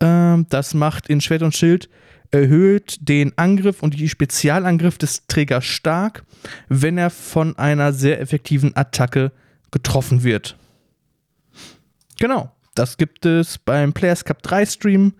Ähm, 0.00 0.46
das 0.48 0.74
macht 0.74 1.08
in 1.08 1.20
Schwert 1.20 1.42
und 1.42 1.54
Schild 1.54 1.88
erhöht 2.30 2.96
den 3.00 3.36
Angriff 3.36 3.82
und 3.82 3.98
die 3.98 4.08
Spezialangriff 4.08 4.98
des 4.98 5.26
Trägers 5.26 5.64
stark, 5.64 6.24
wenn 6.68 6.98
er 6.98 7.10
von 7.10 7.58
einer 7.58 7.92
sehr 7.92 8.20
effektiven 8.20 8.76
Attacke 8.76 9.32
getroffen 9.70 10.22
wird. 10.22 10.56
Genau, 12.18 12.52
das 12.74 12.96
gibt 12.96 13.26
es 13.26 13.58
beim 13.58 13.92
Players 13.92 14.24
Cup 14.24 14.42
3 14.42 14.66
Stream. 14.66 15.14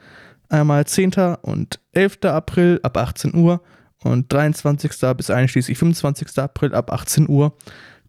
Einmal 0.48 0.86
10. 0.86 1.12
und 1.42 1.80
11. 1.92 2.24
April 2.24 2.80
ab 2.82 2.96
18 2.96 3.34
Uhr 3.34 3.62
und 4.02 4.32
23. 4.32 4.90
bis 5.16 5.30
einschließlich 5.30 5.78
25. 5.78 6.38
April 6.38 6.74
ab 6.74 6.92
18 6.92 7.28
Uhr 7.28 7.56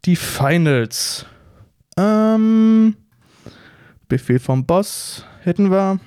die 0.04 0.16
Finals. 0.16 1.26
Ähm, 1.96 2.96
Befehl 4.08 4.38
vom 4.38 4.66
Boss 4.66 5.24
hätten 5.40 5.70
wir. 5.70 6.00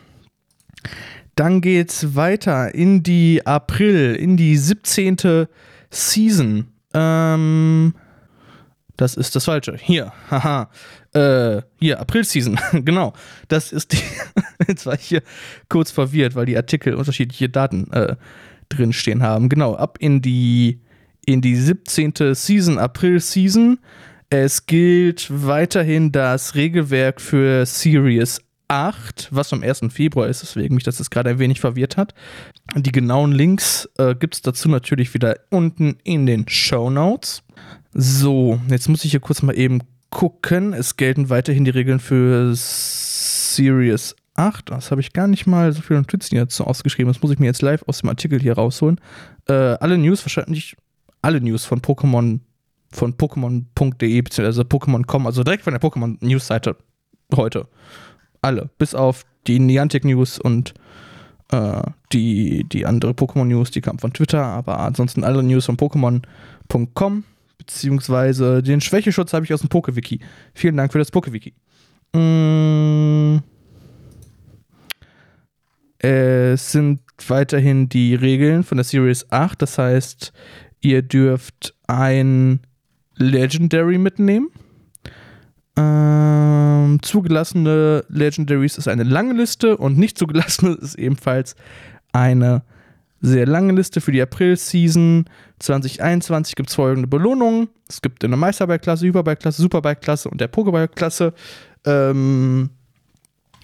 Dann 1.35 1.61
geht's 1.61 2.15
weiter 2.15 2.73
in 2.73 3.03
die 3.03 3.45
April, 3.45 4.15
in 4.15 4.37
die 4.37 4.57
17. 4.57 5.47
Season. 5.89 6.67
Ähm, 6.93 7.93
das 8.97 9.15
ist 9.15 9.35
das 9.35 9.45
Falsche. 9.45 9.75
Hier, 9.77 10.13
haha. 10.29 10.69
Äh, 11.13 11.61
hier, 11.79 11.99
April-Season, 11.99 12.57
genau. 12.85 13.13
Das 13.47 13.71
ist 13.71 13.93
die. 13.93 13.99
Jetzt 14.67 14.85
war 14.85 14.95
ich 14.95 15.05
hier 15.05 15.21
kurz 15.69 15.91
verwirrt, 15.91 16.35
weil 16.35 16.45
die 16.45 16.57
Artikel 16.57 16.93
unterschiedliche 16.93 17.49
Daten 17.49 17.91
äh, 17.91 18.15
drinstehen 18.69 19.21
haben. 19.21 19.49
Genau, 19.49 19.75
ab 19.75 19.97
in 19.99 20.21
die, 20.21 20.81
in 21.25 21.41
die 21.41 21.55
17. 21.55 22.13
Season, 22.33 22.77
April-Season. 22.77 23.79
Es 24.29 24.65
gilt 24.65 25.27
weiterhin 25.29 26.11
das 26.11 26.55
Regelwerk 26.55 27.21
für 27.21 27.65
Series 27.65 28.41
8, 28.67 29.29
was 29.31 29.53
am 29.53 29.63
1. 29.63 29.81
Februar 29.89 30.27
ist, 30.27 30.41
deswegen 30.41 30.75
mich 30.75 30.83
das 30.83 30.99
jetzt 30.99 31.11
gerade 31.11 31.29
ein 31.29 31.39
wenig 31.39 31.59
verwirrt 31.59 31.97
hat. 31.97 32.13
Die 32.75 32.91
genauen 32.91 33.31
Links 33.31 33.89
äh, 33.97 34.15
gibt 34.15 34.35
es 34.35 34.41
dazu 34.41 34.69
natürlich 34.69 35.13
wieder 35.13 35.37
unten 35.49 35.97
in 36.03 36.25
den 36.25 36.47
Show 36.47 36.89
Notes. 36.89 37.43
So, 37.93 38.59
jetzt 38.69 38.89
muss 38.89 39.05
ich 39.05 39.11
hier 39.11 39.19
kurz 39.19 39.41
mal 39.41 39.57
eben 39.57 39.81
gucken. 40.09 40.73
Es 40.73 40.97
gelten 40.97 41.29
weiterhin 41.29 41.65
die 41.65 41.71
Regeln 41.71 41.99
für 41.99 42.53
Series 42.55 44.15
8. 44.35 44.69
Das 44.69 44.91
habe 44.91 45.01
ich 45.01 45.13
gar 45.13 45.27
nicht 45.27 45.47
mal 45.47 45.71
so 45.73 45.81
viele 45.81 45.99
Notizen 45.99 46.35
jetzt 46.35 46.59
ausgeschrieben. 46.59 47.11
Das 47.11 47.21
muss 47.21 47.31
ich 47.31 47.39
mir 47.39 47.47
jetzt 47.47 47.61
live 47.61 47.83
aus 47.87 47.99
dem 47.99 48.09
Artikel 48.09 48.39
hier 48.39 48.53
rausholen. 48.53 48.99
Äh, 49.47 49.53
alle 49.53 49.97
News, 49.97 50.23
wahrscheinlich 50.25 50.75
alle 51.21 51.41
News 51.41 51.65
von 51.65 51.81
Pokémon, 51.81 52.39
von 52.91 53.13
Pokémon.de 53.13 54.21
bzw. 54.21 54.61
Pokémon.com, 54.61 55.25
also 55.25 55.43
direkt 55.43 55.63
von 55.63 55.73
der 55.73 55.81
Pokémon 55.81 56.17
News 56.21 56.47
Seite 56.47 56.77
heute 57.35 57.67
alle, 58.45 58.69
bis 58.77 58.95
auf 58.95 59.25
die 59.47 59.59
Niantic 59.59 60.05
News 60.05 60.39
und 60.39 60.73
äh, 61.51 61.81
die, 62.13 62.63
die 62.63 62.85
andere 62.85 63.11
Pokémon 63.11 63.45
News, 63.45 63.71
die 63.71 63.81
kam 63.81 63.99
von 63.99 64.13
Twitter, 64.13 64.43
aber 64.43 64.79
ansonsten 64.79 65.23
alle 65.23 65.43
News 65.43 65.65
von 65.65 65.77
Pokémon.com, 65.77 67.23
beziehungsweise 67.57 68.63
den 68.63 68.81
Schwächeschutz 68.81 69.33
habe 69.33 69.45
ich 69.45 69.53
aus 69.53 69.61
dem 69.61 69.69
PokeWiki. 69.69 70.19
Vielen 70.53 70.77
Dank 70.77 70.91
für 70.91 70.99
das 70.99 71.11
PokeWiki. 71.11 71.53
Mm. 72.13 73.39
Es 75.97 76.71
sind 76.71 76.99
weiterhin 77.27 77.89
die 77.89 78.13
Regeln 78.13 78.63
von 78.63 78.77
der 78.77 78.85
Series 78.85 79.25
8, 79.31 79.59
das 79.59 79.79
heißt, 79.79 80.33
ihr 80.81 81.01
dürft 81.01 81.73
ein 81.87 82.59
Legendary 83.15 83.97
mitnehmen 83.97 84.49
ähm, 85.77 86.99
zugelassene 87.01 88.05
Legendaries 88.09 88.77
ist 88.77 88.87
eine 88.87 89.03
lange 89.03 89.33
Liste 89.33 89.77
und 89.77 89.97
nicht 89.97 90.17
zugelassene 90.17 90.71
ist 90.81 90.95
ebenfalls 90.95 91.55
eine 92.13 92.63
sehr 93.21 93.45
lange 93.45 93.73
Liste 93.73 94.01
für 94.01 94.11
die 94.11 94.21
April-Season 94.21 95.25
2021 95.59 96.55
gibt 96.55 96.69
es 96.69 96.75
folgende 96.75 97.07
Belohnungen. 97.07 97.69
Es 97.87 98.01
gibt 98.01 98.23
eine 98.23 98.37
Meisterbike-Klasse, 98.37 99.07
Hyperbike-Klasse, 99.07 99.61
Superbike-Klasse 99.61 100.29
und 100.29 100.41
der 100.41 100.51
Pokéball-Klasse. 100.51 101.33
Ähm, 101.85 102.69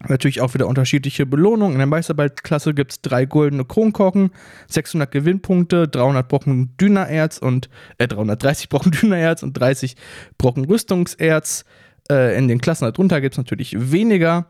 natürlich 0.07 0.41
auch 0.41 0.53
wieder 0.53 0.67
unterschiedliche 0.67 1.25
Belohnungen. 1.25 1.73
In 1.73 1.79
der 1.79 1.87
Meisterbike-Klasse 1.87 2.73
gibt 2.73 2.91
es 2.91 3.01
drei 3.01 3.25
goldene 3.25 3.65
Kronkorken, 3.65 4.31
600 4.67 5.11
Gewinnpunkte, 5.11 5.87
300 5.87 6.27
Brocken 6.27 6.75
Dünererz 6.79 7.37
und 7.37 7.69
äh, 7.97 8.07
330 8.07 8.69
Brocken 8.69 8.91
Dünererz 9.01 9.43
und 9.43 9.53
30 9.53 9.95
Brocken 10.37 10.65
Rüstungserz. 10.65 11.65
Äh, 12.09 12.37
in 12.37 12.47
den 12.47 12.61
Klassen 12.61 12.85
darunter 12.85 13.21
gibt 13.21 13.33
es 13.33 13.37
natürlich 13.37 13.91
weniger. 13.91 14.47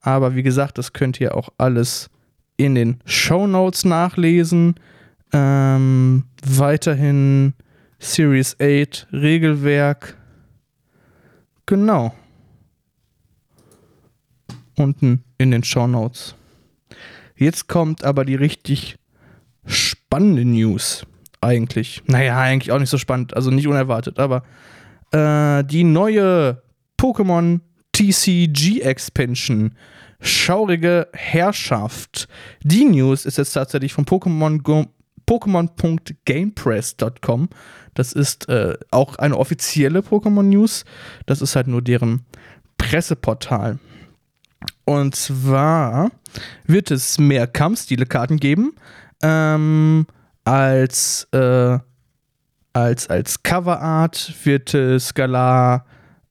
Aber 0.00 0.34
wie 0.34 0.42
gesagt, 0.42 0.78
das 0.78 0.92
könnt 0.92 1.20
ihr 1.20 1.34
auch 1.36 1.50
alles 1.58 2.10
in 2.56 2.74
den 2.74 3.00
Show 3.04 3.46
Notes 3.46 3.84
nachlesen. 3.84 4.74
Ähm, 5.32 6.24
weiterhin 6.44 7.54
Series 7.98 8.56
8 8.60 9.08
Regelwerk. 9.12 10.16
Genau. 11.66 12.14
Unten 14.76 15.22
in 15.38 15.50
den 15.50 15.62
Show 15.62 15.86
Notes. 15.86 16.34
Jetzt 17.36 17.68
kommt 17.68 18.04
aber 18.04 18.24
die 18.24 18.34
richtig 18.34 18.96
spannende 19.66 20.44
News. 20.44 21.06
Eigentlich. 21.40 22.02
Naja, 22.06 22.38
eigentlich 22.38 22.72
auch 22.72 22.78
nicht 22.78 22.90
so 22.90 22.98
spannend, 22.98 23.34
also 23.34 23.50
nicht 23.50 23.66
unerwartet, 23.66 24.18
aber 24.18 24.42
äh, 25.12 25.64
die 25.64 25.84
neue 25.84 26.62
Pokémon 27.00 27.60
TCG 27.92 28.82
Expansion. 28.82 29.74
Schaurige 30.20 31.08
Herrschaft. 31.14 32.28
Die 32.62 32.84
News 32.84 33.24
ist 33.24 33.38
jetzt 33.38 33.52
tatsächlich 33.52 33.94
von 33.94 34.04
Pokémon 34.04 34.86
Pokémon.gamepress.com. 35.26 37.48
Das 37.94 38.12
ist 38.12 38.50
äh, 38.50 38.76
auch 38.90 39.16
eine 39.16 39.38
offizielle 39.38 40.00
Pokémon 40.00 40.42
News. 40.42 40.84
Das 41.24 41.40
ist 41.40 41.56
halt 41.56 41.68
nur 41.68 41.80
deren 41.80 42.26
Presseportal. 42.76 43.78
Und 44.84 45.16
zwar 45.16 46.10
wird 46.66 46.90
es 46.90 47.18
mehr 47.18 47.46
Kampfstile-Karten 47.46 48.36
geben 48.36 48.74
ähm, 49.22 50.06
als, 50.44 51.26
äh, 51.32 51.78
als, 52.74 53.08
als 53.08 53.42
Coverart 53.42 54.34
wird 54.44 54.74
es 54.74 55.14
Galar 55.14 55.86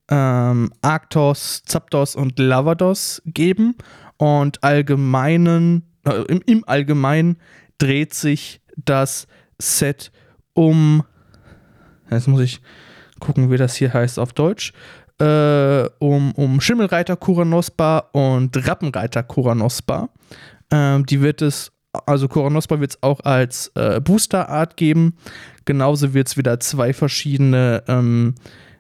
ähm, 0.10 0.72
Arctos, 0.82 1.64
Zapdos 1.66 2.16
und 2.16 2.40
Lavados 2.40 3.22
geben. 3.26 3.76
Und 4.18 4.64
allgemeinen, 4.64 5.84
äh, 6.06 6.24
im, 6.28 6.42
im 6.46 6.68
Allgemeinen 6.68 7.38
dreht 7.78 8.14
sich 8.14 8.62
das 8.76 9.28
Set 9.60 10.12
um. 10.54 11.04
Jetzt 12.12 12.28
muss 12.28 12.42
ich 12.42 12.62
gucken, 13.20 13.52
wie 13.52 13.58
das 13.58 13.76
hier 13.76 13.94
heißt 13.94 14.20
auf 14.20 14.34
Deutsch. 14.34 14.74
Äh, 15.20 15.90
um, 16.00 16.32
um 16.34 16.62
Schimmelreiter 16.62 17.16
Kuranospa 17.16 18.10
und 18.14 18.68
Rappenreiter 18.68 19.24
Kuranospa. 19.24 20.10
Ähm, 20.72 21.06
die 21.06 21.22
wird 21.22 21.42
es, 21.42 21.72
also 22.06 22.28
Kuranospa 22.28 22.80
wird 22.80 22.92
es 22.92 23.04
auch 23.04 23.20
als 23.22 23.72
äh, 23.76 24.00
Booster-Art 24.00 24.78
geben. 24.78 25.18
Genauso 25.66 26.14
wird 26.14 26.28
es 26.28 26.38
wieder 26.38 26.60
zwei 26.60 26.94
verschiedene 26.94 27.84
ähm, 27.88 28.36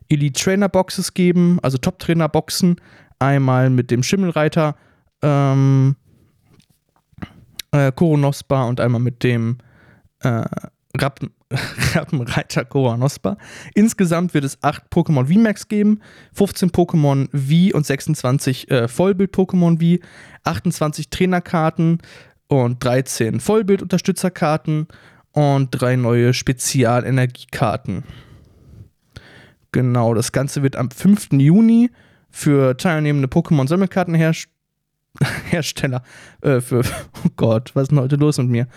Elite 0.10 0.42
Trainer 0.42 0.70
Boxes 0.70 1.14
geben, 1.14 1.60
also 1.62 1.78
Top 1.78 2.00
Trainer 2.00 2.28
Boxen. 2.28 2.78
Einmal 3.20 3.70
mit 3.70 3.92
dem 3.92 4.02
Schimmelreiter 4.04 4.76
ähm, 5.22 5.96
äh, 7.72 7.92
Koronospa 7.92 8.64
und 8.64 8.80
einmal 8.80 9.02
mit 9.02 9.24
dem 9.24 9.58
äh, 10.22 10.44
Rappen, 10.98 11.32
Rappenreiter 11.94 12.66
Koronospa. 12.66 13.38
Insgesamt 13.76 14.34
wird 14.34 14.44
es 14.44 14.62
8 14.64 14.84
Pokémon 14.92 15.26
VMAX 15.26 15.68
geben, 15.68 16.00
15 16.34 16.72
Pokémon 16.72 17.30
V 17.32 17.76
und 17.78 17.86
26 17.86 18.72
äh, 18.72 18.88
Vollbild-Pokémon 18.88 19.80
V, 19.80 20.04
28 20.44 21.10
Trainerkarten 21.10 22.00
und 22.48 22.84
13 22.84 23.40
Vollbild-Unterstützerkarten 23.40 24.88
und 25.32 25.70
drei 25.72 25.96
neue 25.96 26.34
Spezialenergiekarten. 26.34 28.04
Genau, 29.72 30.14
das 30.14 30.32
Ganze 30.32 30.64
wird 30.64 30.76
am 30.76 30.90
5. 30.92 31.30
Juni 31.34 31.92
für 32.30 32.78
teilnehmende 32.78 33.28
Pokémon-Sammelkartenhersteller 33.28 34.54
Hersteller, 35.50 36.04
äh, 36.42 36.62
für, 36.62 36.82
oh 37.26 37.30
Gott, 37.36 37.72
was 37.74 37.84
ist 37.84 37.92
denn 37.92 38.00
heute 38.00 38.16
los 38.16 38.38
mit 38.38 38.50
mir? 38.50 38.68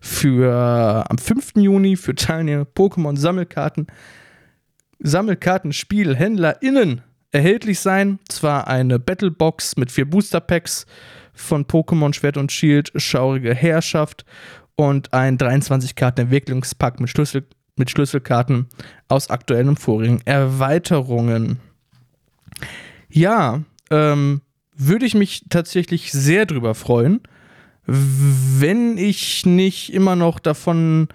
Für 0.00 1.04
am 1.08 1.18
5. 1.18 1.52
Juni 1.56 1.96
für 1.96 2.14
Teilnehmer 2.14 2.64
Pokémon 2.64 3.16
Sammelkarten, 3.16 3.86
Sammelkartenspiel 5.00 6.16
HändlerInnen 6.16 7.02
erhältlich 7.30 7.80
sein. 7.80 8.18
Zwar 8.28 8.68
eine 8.68 8.98
Battlebox 8.98 9.76
mit 9.76 9.90
vier 9.90 10.08
Booster 10.08 10.40
Packs 10.40 10.86
von 11.34 11.64
Pokémon 11.64 12.14
Schwert 12.14 12.36
und 12.36 12.52
Schild, 12.52 12.92
Schaurige 12.96 13.54
Herrschaft 13.54 14.24
und 14.76 15.12
ein 15.12 15.38
23 15.38 15.94
Karten 15.94 16.22
Entwicklungspack 16.22 17.00
mit, 17.00 17.10
Schlüssel, 17.10 17.46
mit 17.76 17.90
Schlüsselkarten 17.90 18.66
aus 19.08 19.30
aktuellen 19.30 19.68
und 19.68 19.80
vorigen 19.80 20.20
Erweiterungen. 20.24 21.58
Ja, 23.08 23.62
ähm, 23.90 24.42
würde 24.74 25.06
ich 25.06 25.14
mich 25.14 25.44
tatsächlich 25.48 26.12
sehr 26.12 26.46
drüber 26.46 26.74
freuen, 26.74 27.20
wenn 27.86 28.96
ich 28.96 29.44
nicht 29.44 29.92
immer 29.92 30.16
noch 30.16 30.38
davon, 30.38 31.08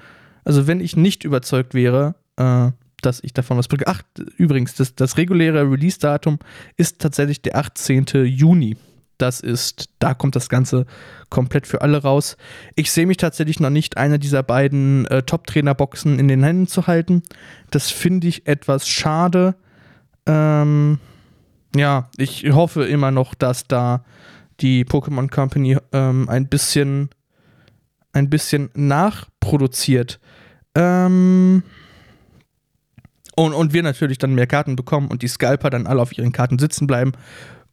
also 0.44 0.68
wenn 0.68 0.80
ich 0.80 0.96
nicht 0.96 1.24
überzeugt 1.24 1.74
wäre, 1.74 2.16
äh, 2.38 2.72
dass 3.02 3.24
ich 3.24 3.34
davon 3.34 3.58
was 3.58 3.68
bringe. 3.68 3.88
Ach, 3.88 4.02
übrigens, 4.38 4.76
das, 4.76 4.96
das 4.96 5.18
reguläre 5.18 5.70
Release-Datum 5.70 6.40
ist 6.76 7.00
tatsächlich 7.00 7.42
der 7.42 7.56
18. 7.58 8.06
Juni. 8.26 8.76
Das 9.18 9.40
ist, 9.40 9.90
da 10.00 10.14
kommt 10.14 10.36
das 10.36 10.50
Ganze 10.50 10.86
komplett 11.30 11.68
für 11.68 11.82
alle 11.82 12.02
raus. 12.02 12.38
Ich 12.76 12.92
sehe 12.92 13.08
mich 13.08 13.18
tatsächlich 13.18 13.60
noch 13.60 13.70
nicht, 13.70 13.98
eine 13.98 14.20
dieser 14.20 14.44
beiden 14.44 15.06
äh, 15.08 15.24
Top-Trainer-Boxen 15.24 16.20
in 16.20 16.28
den 16.28 16.44
Händen 16.44 16.68
zu 16.68 16.88
halten. 16.88 17.24
Das 17.72 17.90
finde 17.90 18.28
ich 18.28 18.48
etwas 18.48 18.88
schade. 18.88 19.56
Ähm, 20.26 21.00
ja, 21.76 22.10
ich 22.18 22.52
hoffe 22.52 22.86
immer 22.86 23.12
noch, 23.12 23.34
dass 23.34 23.68
da 23.68 24.04
die 24.60 24.86
Pokémon 24.86 25.30
Company 25.30 25.78
ähm, 25.92 26.30
ein 26.30 26.48
bisschen 26.48 27.10
ein 28.18 28.30
bisschen 28.30 28.70
nachproduziert. 28.74 30.20
Ähm 30.76 31.64
und, 33.36 33.54
und 33.54 33.74
wir 33.74 33.84
natürlich 33.84 34.18
dann 34.18 34.34
mehr 34.34 34.48
Karten 34.48 34.76
bekommen 34.76 35.10
und 35.10 35.22
die 35.22 35.28
Scalper 35.28 35.70
dann 35.70 35.86
alle 35.86 36.02
auf 36.02 36.18
ihren 36.18 36.32
Karten 36.32 36.58
sitzen 36.58 36.88
bleiben 36.88 37.12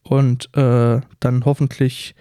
und 0.04 0.48
äh, 0.56 1.00
dann 1.20 1.44
hoffentlich 1.44 2.14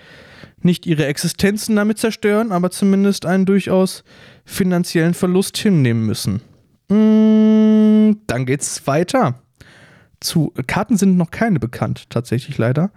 nicht 0.62 0.86
ihre 0.86 1.06
Existenzen 1.06 1.76
damit 1.76 2.00
zerstören, 2.00 2.52
aber 2.52 2.72
zumindest 2.72 3.26
einen 3.26 3.46
durchaus 3.46 4.04
finanziellen 4.46 5.14
Verlust 5.14 5.58
hinnehmen 5.58 6.06
müssen. 6.06 6.42
Mm, 6.90 8.18
dann 8.28 8.46
geht's 8.46 8.88
weiter 8.88 9.44
zu 10.24 10.54
Karten 10.68 10.98
sind 10.98 11.18
noch 11.18 11.32
keine 11.32 11.60
bekannt, 11.60 12.10
tatsächlich 12.10 12.58
leider. 12.58 12.92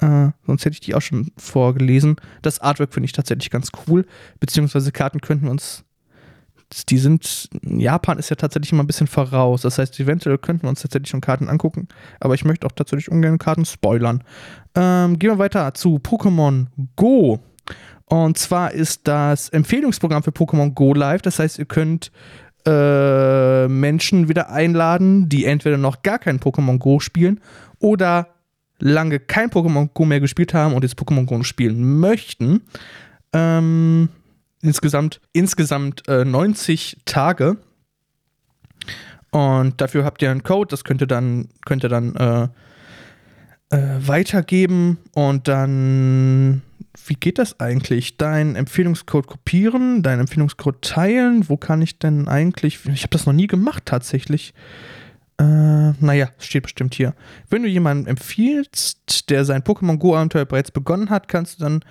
Äh, 0.00 0.28
sonst 0.46 0.64
hätte 0.64 0.74
ich 0.74 0.80
die 0.80 0.94
auch 0.94 1.02
schon 1.02 1.32
vorgelesen. 1.36 2.16
Das 2.42 2.60
Artwork 2.60 2.94
finde 2.94 3.06
ich 3.06 3.12
tatsächlich 3.12 3.50
ganz 3.50 3.70
cool. 3.86 4.06
Beziehungsweise 4.38 4.92
Karten 4.92 5.20
könnten 5.20 5.48
uns. 5.48 5.84
Die 6.88 6.98
sind. 6.98 7.48
Japan 7.62 8.18
ist 8.18 8.28
ja 8.28 8.36
tatsächlich 8.36 8.72
immer 8.72 8.82
ein 8.82 8.86
bisschen 8.86 9.06
voraus. 9.06 9.62
Das 9.62 9.78
heißt, 9.78 9.98
eventuell 10.00 10.38
könnten 10.38 10.64
wir 10.64 10.68
uns 10.68 10.82
tatsächlich 10.82 11.10
schon 11.10 11.20
Karten 11.20 11.48
angucken. 11.48 11.88
Aber 12.20 12.34
ich 12.34 12.44
möchte 12.44 12.66
auch 12.66 12.72
tatsächlich 12.72 13.10
ungern 13.10 13.38
Karten 13.38 13.64
spoilern. 13.64 14.22
Ähm, 14.74 15.18
gehen 15.18 15.30
wir 15.30 15.38
weiter 15.38 15.72
zu 15.74 15.96
Pokémon 15.96 16.66
Go. 16.96 17.40
Und 18.04 18.38
zwar 18.38 18.72
ist 18.72 19.06
das 19.08 19.48
Empfehlungsprogramm 19.48 20.22
für 20.22 20.30
Pokémon 20.30 20.74
Go 20.74 20.94
live. 20.94 21.22
Das 21.22 21.38
heißt, 21.38 21.58
ihr 21.58 21.66
könnt 21.66 22.10
äh, 22.66 23.68
Menschen 23.68 24.28
wieder 24.28 24.50
einladen, 24.50 25.28
die 25.28 25.44
entweder 25.44 25.78
noch 25.78 26.02
gar 26.02 26.18
kein 26.18 26.38
Pokémon 26.38 26.78
Go 26.78 27.00
spielen 27.00 27.40
oder 27.78 28.28
lange 28.78 29.20
kein 29.20 29.50
Pokémon 29.50 29.88
Go 29.92 30.04
mehr 30.04 30.20
gespielt 30.20 30.54
haben 30.54 30.74
und 30.74 30.82
jetzt 30.82 30.98
Pokémon 30.98 31.26
Go 31.26 31.42
spielen 31.42 31.98
möchten. 31.98 32.62
Ähm, 33.32 34.08
insgesamt 34.62 35.20
insgesamt 35.32 36.08
äh, 36.08 36.24
90 36.24 36.98
Tage. 37.04 37.56
Und 39.30 39.80
dafür 39.80 40.04
habt 40.04 40.22
ihr 40.22 40.30
einen 40.30 40.42
Code, 40.42 40.68
das 40.70 40.84
könnt 40.84 41.02
ihr 41.02 41.06
dann, 41.06 41.48
könnt 41.66 41.84
ihr 41.84 41.90
dann 41.90 42.16
äh, 42.16 42.48
äh, 43.70 43.98
weitergeben 44.00 44.98
und 45.14 45.48
dann 45.48 46.62
wie 47.06 47.14
geht 47.14 47.38
das 47.38 47.60
eigentlich? 47.60 48.16
Deinen 48.16 48.56
Empfehlungscode 48.56 49.26
kopieren, 49.26 50.02
deinen 50.02 50.20
Empfehlungscode 50.20 50.82
teilen? 50.82 51.48
Wo 51.48 51.56
kann 51.56 51.82
ich 51.82 51.98
denn 51.98 52.28
eigentlich? 52.28 52.80
Ich 52.86 53.02
habe 53.02 53.10
das 53.10 53.26
noch 53.26 53.32
nie 53.32 53.46
gemacht 53.46 53.84
tatsächlich. 53.86 54.54
Äh, 55.40 55.92
naja, 56.00 56.28
steht 56.38 56.64
bestimmt 56.64 56.94
hier. 56.94 57.14
Wenn 57.48 57.62
du 57.62 57.68
jemanden 57.68 58.06
empfiehlst, 58.06 59.30
der 59.30 59.44
sein 59.44 59.62
Pokémon 59.62 59.98
Go-Abenteuer 59.98 60.44
bereits 60.44 60.70
begonnen 60.70 61.10
hat, 61.10 61.28
kannst 61.28 61.60
du 61.60 61.64
dann 61.64 61.84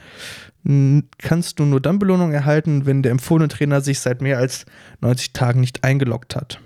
kannst 1.17 1.59
du 1.59 1.65
nur 1.65 1.79
dann 1.79 1.97
Belohnung 1.97 2.33
erhalten, 2.33 2.85
wenn 2.85 3.01
der 3.01 3.13
empfohlene 3.13 3.47
Trainer 3.47 3.79
sich 3.79 4.01
seit 4.01 4.21
mehr 4.21 4.37
als 4.37 4.65
90 4.99 5.31
Tagen 5.31 5.61
nicht 5.61 5.85
eingeloggt 5.85 6.35
hat. 6.35 6.59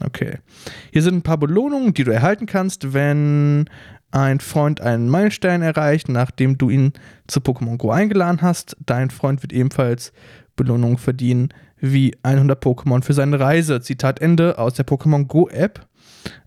Okay. 0.00 0.38
Hier 0.90 1.02
sind 1.02 1.16
ein 1.16 1.22
paar 1.22 1.36
Belohnungen, 1.36 1.92
die 1.92 2.04
du 2.04 2.12
erhalten 2.12 2.46
kannst, 2.46 2.94
wenn 2.94 3.68
ein 4.10 4.40
Freund 4.40 4.80
einen 4.80 5.08
Meilenstein 5.08 5.60
erreicht, 5.60 6.08
nachdem 6.08 6.56
du 6.56 6.70
ihn 6.70 6.92
zu 7.26 7.40
Pokémon 7.40 7.76
Go 7.76 7.90
eingeladen 7.90 8.40
hast. 8.40 8.76
Dein 8.86 9.10
Freund 9.10 9.42
wird 9.42 9.52
ebenfalls 9.52 10.12
Belohnungen 10.56 10.98
verdienen, 10.98 11.50
wie 11.82 12.16
100 12.22 12.64
Pokémon 12.64 13.02
für 13.02 13.12
seine 13.12 13.38
Reise. 13.38 13.82
Zitat 13.82 14.20
Ende 14.20 14.58
aus 14.58 14.74
der 14.74 14.86
Pokémon 14.86 15.26
Go 15.26 15.48
App. 15.48 15.86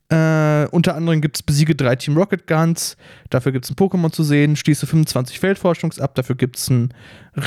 Äh, 0.10 0.67
unter 0.71 0.95
anderem 0.95 1.21
gibt 1.21 1.38
es 1.38 1.43
besiege 1.43 1.76
drei 1.76 1.95
Team 1.95 2.15
Rocket 2.15 2.45
Guns, 2.45 2.95
dafür 3.32 3.52
gibt 3.52 3.65
es 3.65 3.71
ein 3.71 3.76
Pokémon 3.76 4.12
zu 4.12 4.24
sehen, 4.24 4.56
schließe 4.56 4.86
25 4.86 5.39
Feldforschungs 5.39 6.00
ab, 6.00 6.13
dafür 6.13 6.36
gibt 6.36 6.58
es 6.58 6.69
einen 6.69 6.93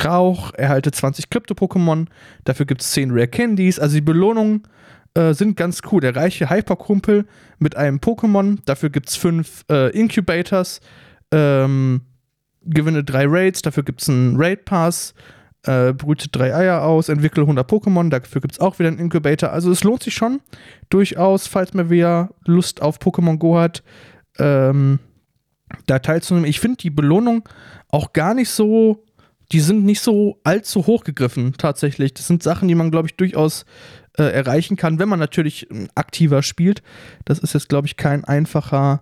Rauch, 0.03 0.53
erhalte 0.55 0.91
20 0.91 1.29
Krypto-Pokémon, 1.29 2.07
dafür 2.43 2.65
gibt 2.65 2.81
es 2.81 2.91
10 2.91 3.11
Rare 3.11 3.29
Candies, 3.29 3.79
also 3.79 3.95
die 3.95 4.01
Belohnungen 4.01 4.63
äh, 5.15 5.33
sind 5.33 5.57
ganz 5.57 5.81
cool. 5.91 6.01
Der 6.01 6.15
reiche 6.15 6.49
Hyperkumpel 6.49 7.25
mit 7.57 7.75
einem 7.75 7.97
Pokémon. 7.97 8.59
Dafür 8.65 8.89
gibt 8.89 9.09
es 9.09 9.15
fünf 9.15 9.65
äh, 9.69 9.89
Incubators. 9.97 10.81
Ähm, 11.31 12.01
gewinne 12.63 13.03
drei 13.03 13.25
Raids. 13.27 13.61
Dafür 13.61 13.83
gibt 13.83 14.01
es 14.01 14.09
einen 14.09 14.35
Raid 14.37 14.65
Pass. 14.65 15.13
Äh, 15.63 15.93
brüte 15.93 16.29
drei 16.29 16.55
Eier 16.55 16.83
aus. 16.83 17.09
Entwickle 17.09 17.43
100 17.43 17.69
Pokémon. 17.69 18.09
Dafür 18.09 18.41
gibt 18.41 18.53
es 18.53 18.59
auch 18.59 18.79
wieder 18.79 18.89
einen 18.89 18.99
Incubator. 18.99 19.51
Also 19.51 19.71
es 19.71 19.83
lohnt 19.83 20.03
sich 20.03 20.13
schon 20.13 20.41
durchaus, 20.89 21.47
falls 21.47 21.73
man 21.73 21.89
wieder 21.89 22.29
Lust 22.45 22.81
auf 22.81 22.99
Pokémon 22.99 23.37
Go 23.37 23.57
hat. 23.57 23.83
Ähm, 24.37 24.99
da 25.85 25.99
teilzunehmen. 25.99 26.49
Ich 26.49 26.59
finde 26.59 26.77
die 26.77 26.89
Belohnung 26.89 27.47
auch 27.89 28.13
gar 28.13 28.33
nicht 28.33 28.49
so 28.49 29.03
die 29.51 29.59
sind 29.59 29.83
nicht 29.83 30.01
so 30.01 30.39
allzu 30.43 30.85
hoch 30.85 31.03
gegriffen, 31.03 31.53
tatsächlich. 31.57 32.13
Das 32.13 32.27
sind 32.27 32.43
Sachen, 32.43 32.67
die 32.67 32.75
man, 32.75 32.91
glaube 32.91 33.07
ich, 33.07 33.15
durchaus 33.15 33.65
äh, 34.17 34.23
erreichen 34.23 34.77
kann, 34.77 34.99
wenn 34.99 35.09
man 35.09 35.19
natürlich 35.19 35.69
äh, 35.71 35.87
aktiver 35.95 36.43
spielt. 36.43 36.83
Das 37.25 37.39
ist 37.39 37.53
jetzt, 37.53 37.69
glaube 37.69 37.87
ich, 37.87 37.97
kein 37.97 38.23
einfacher, 38.23 39.01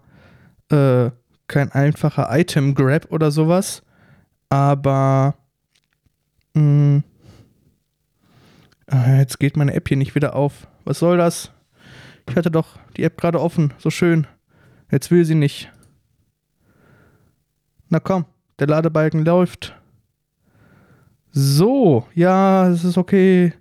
äh, 0.72 1.12
kein 1.48 1.72
einfacher 1.72 2.30
Item-Grab 2.32 3.12
oder 3.12 3.32
sowas. 3.32 3.84
Aber 4.50 5.36
hm, 6.58 7.04
äh, 8.92 9.20
jetzt 9.20 9.40
geht 9.40 9.58
meine 9.58 9.74
App 9.74 9.88
hier 9.88 9.98
nicht 9.98 10.16
wieder 10.16 10.36
auf. 10.36 10.68
Was 10.86 11.00
soll 11.00 11.18
das? 11.18 11.52
Ich 12.30 12.36
hatte 12.36 12.52
doch 12.52 12.80
die 12.96 13.04
App 13.04 13.18
gerade 13.18 13.40
offen. 13.40 13.74
So 13.78 13.90
schön. 13.90 14.28
Jetzt 14.92 15.12
will 15.12 15.24
sie 15.24 15.36
nicht. 15.36 15.72
Na 17.90 18.00
komm, 18.00 18.26
der 18.60 18.68
Ladebalken 18.68 19.24
läuft. 19.24 19.76
So, 21.32 22.08
ja, 22.16 22.68
es 22.70 22.84
ist 22.84 22.98
okay. 22.98 23.54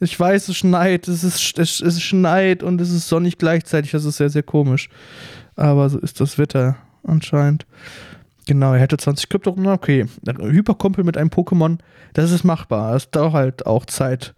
Ich 0.00 0.18
weiß, 0.18 0.48
es 0.48 0.56
schneit, 0.56 1.08
es 1.08 1.24
ist, 1.24 1.58
es 1.58 2.02
schneit 2.02 2.62
und 2.62 2.80
es 2.80 2.90
ist 2.90 3.08
sonnig 3.08 3.38
gleichzeitig. 3.38 3.92
Das 3.92 4.04
ist 4.04 4.18
sehr, 4.18 4.28
sehr 4.28 4.42
komisch. 4.42 4.90
Aber 5.56 5.88
so 5.88 5.98
ist 5.98 6.20
das 6.20 6.36
Wetter 6.36 6.76
anscheinend. 7.04 7.66
Genau, 8.46 8.74
er 8.74 8.80
hätte 8.80 8.96
20 8.96 9.28
Krypto. 9.28 9.56
Okay, 9.64 10.06
Hyperkumpel 10.26 11.04
mit 11.04 11.16
einem 11.16 11.30
Pokémon, 11.30 11.78
das 12.12 12.30
ist 12.30 12.44
machbar. 12.44 12.94
Es 12.94 13.10
dauert 13.10 13.32
halt 13.32 13.66
auch 13.66 13.86
Zeit. 13.86 14.34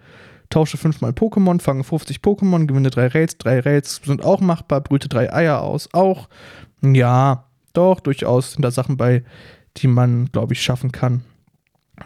Tausche 0.48 0.76
fünfmal 0.76 1.10
Pokémon, 1.10 1.60
fange 1.60 1.82
50 1.82 2.18
Pokémon, 2.18 2.66
gewinne 2.66 2.90
drei 2.90 3.08
Raids. 3.08 3.36
Drei 3.36 3.58
Raids 3.60 4.00
sind 4.04 4.24
auch 4.24 4.40
machbar, 4.40 4.80
brüte 4.80 5.08
drei 5.08 5.32
Eier 5.32 5.60
aus. 5.60 5.88
Auch, 5.92 6.28
ja, 6.82 7.44
doch, 7.72 7.98
durchaus 7.98 8.52
sind 8.52 8.62
da 8.62 8.70
Sachen 8.70 8.96
bei, 8.96 9.24
die 9.78 9.88
man, 9.88 10.26
glaube 10.26 10.52
ich, 10.52 10.62
schaffen 10.62 10.92
kann 10.92 11.24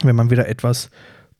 wenn 0.02 0.16
man 0.16 0.30
wieder 0.30 0.48
etwas 0.48 0.90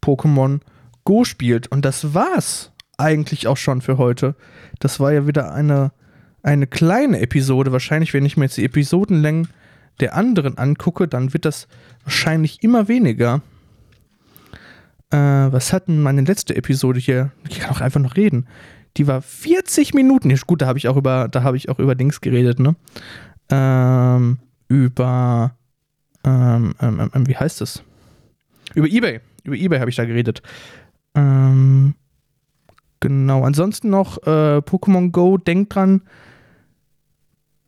Pokémon 0.03 0.61
Go 1.05 1.25
spielt. 1.25 1.69
Und 1.69 1.85
das 1.85 2.15
war's 2.15 2.73
eigentlich 2.99 3.47
auch 3.47 3.57
schon 3.57 3.81
für 3.81 3.99
heute. 3.99 4.35
Das 4.79 5.01
war 5.01 5.13
ja 5.13 5.27
wieder 5.27 5.53
eine, 5.53 5.93
eine 6.43 6.67
kleine 6.67 7.21
Episode. 7.21 7.73
Wahrscheinlich, 7.73 8.13
wenn 8.13 8.27
ich 8.27 8.37
mir 8.37 8.45
jetzt 8.45 8.57
die 8.57 8.65
Episodenlängen 8.65 9.49
der 10.01 10.15
anderen 10.15 10.59
angucke, 10.59 11.09
dann 11.09 11.33
wird 11.33 11.45
das 11.45 11.69
wahrscheinlich 12.05 12.63
immer 12.63 12.89
weniger. 12.89 13.43
Äh, 15.11 15.17
was 15.17 15.73
hatten 15.73 16.03
meine 16.03 16.23
letzte 16.23 16.57
Episode 16.57 17.01
hier? 17.01 17.33
Ich 17.49 17.61
kann 17.61 17.71
auch 17.71 17.81
einfach 17.81 18.01
noch 18.01 18.17
reden. 18.17 18.47
Die 18.97 19.07
war 19.07 19.23
40 19.23 19.95
Minuten. 19.95 20.35
Gut, 20.47 20.63
da 20.63 20.67
habe 20.67 20.79
ich 20.79 20.89
auch 20.89 20.97
über, 20.97 21.29
da 21.29 21.43
habe 21.43 21.57
ich 21.57 21.69
auch 21.69 21.79
über 21.79 21.95
Dings 21.95 22.21
geredet, 22.21 22.59
ne? 22.59 22.77
Ähm, 23.49 24.39
über, 24.69 25.57
ähm, 26.25 26.75
ähm, 26.81 27.11
ähm, 27.13 27.29
wie 27.29 27.37
heißt 27.37 27.61
es? 27.61 27.83
Über 28.75 28.87
eBay. 28.87 29.21
Über 29.43 29.57
eBay 29.57 29.81
habe 29.81 29.91
ich 29.91 29.97
da 29.97 30.05
geredet. 30.05 30.43
Ähm, 31.15 31.95
genau. 33.01 33.45
Ansonsten 33.45 33.91
noch 33.91 34.19
äh, 34.19 34.59
Pokémon 34.59 35.11
Go. 35.11 35.39
Denkt 35.39 35.75
dran, 35.75 36.03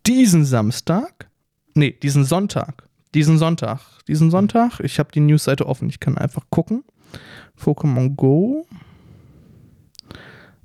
diesen 0.07 0.45
Samstag, 0.45 1.29
nee, 1.75 1.93
diesen 1.93 2.25
Sonntag, 2.25 2.89
diesen 3.15 3.39
Sonntag, 3.39 3.81
diesen 4.09 4.31
Sonntag, 4.31 4.81
ich 4.81 4.99
habe 4.99 5.13
die 5.13 5.21
Newsseite 5.21 5.67
offen, 5.67 5.89
ich 5.89 6.01
kann 6.01 6.19
einfach 6.19 6.45
gucken. 6.51 6.85
Pokémon 7.61 8.15
Go. 8.17 8.67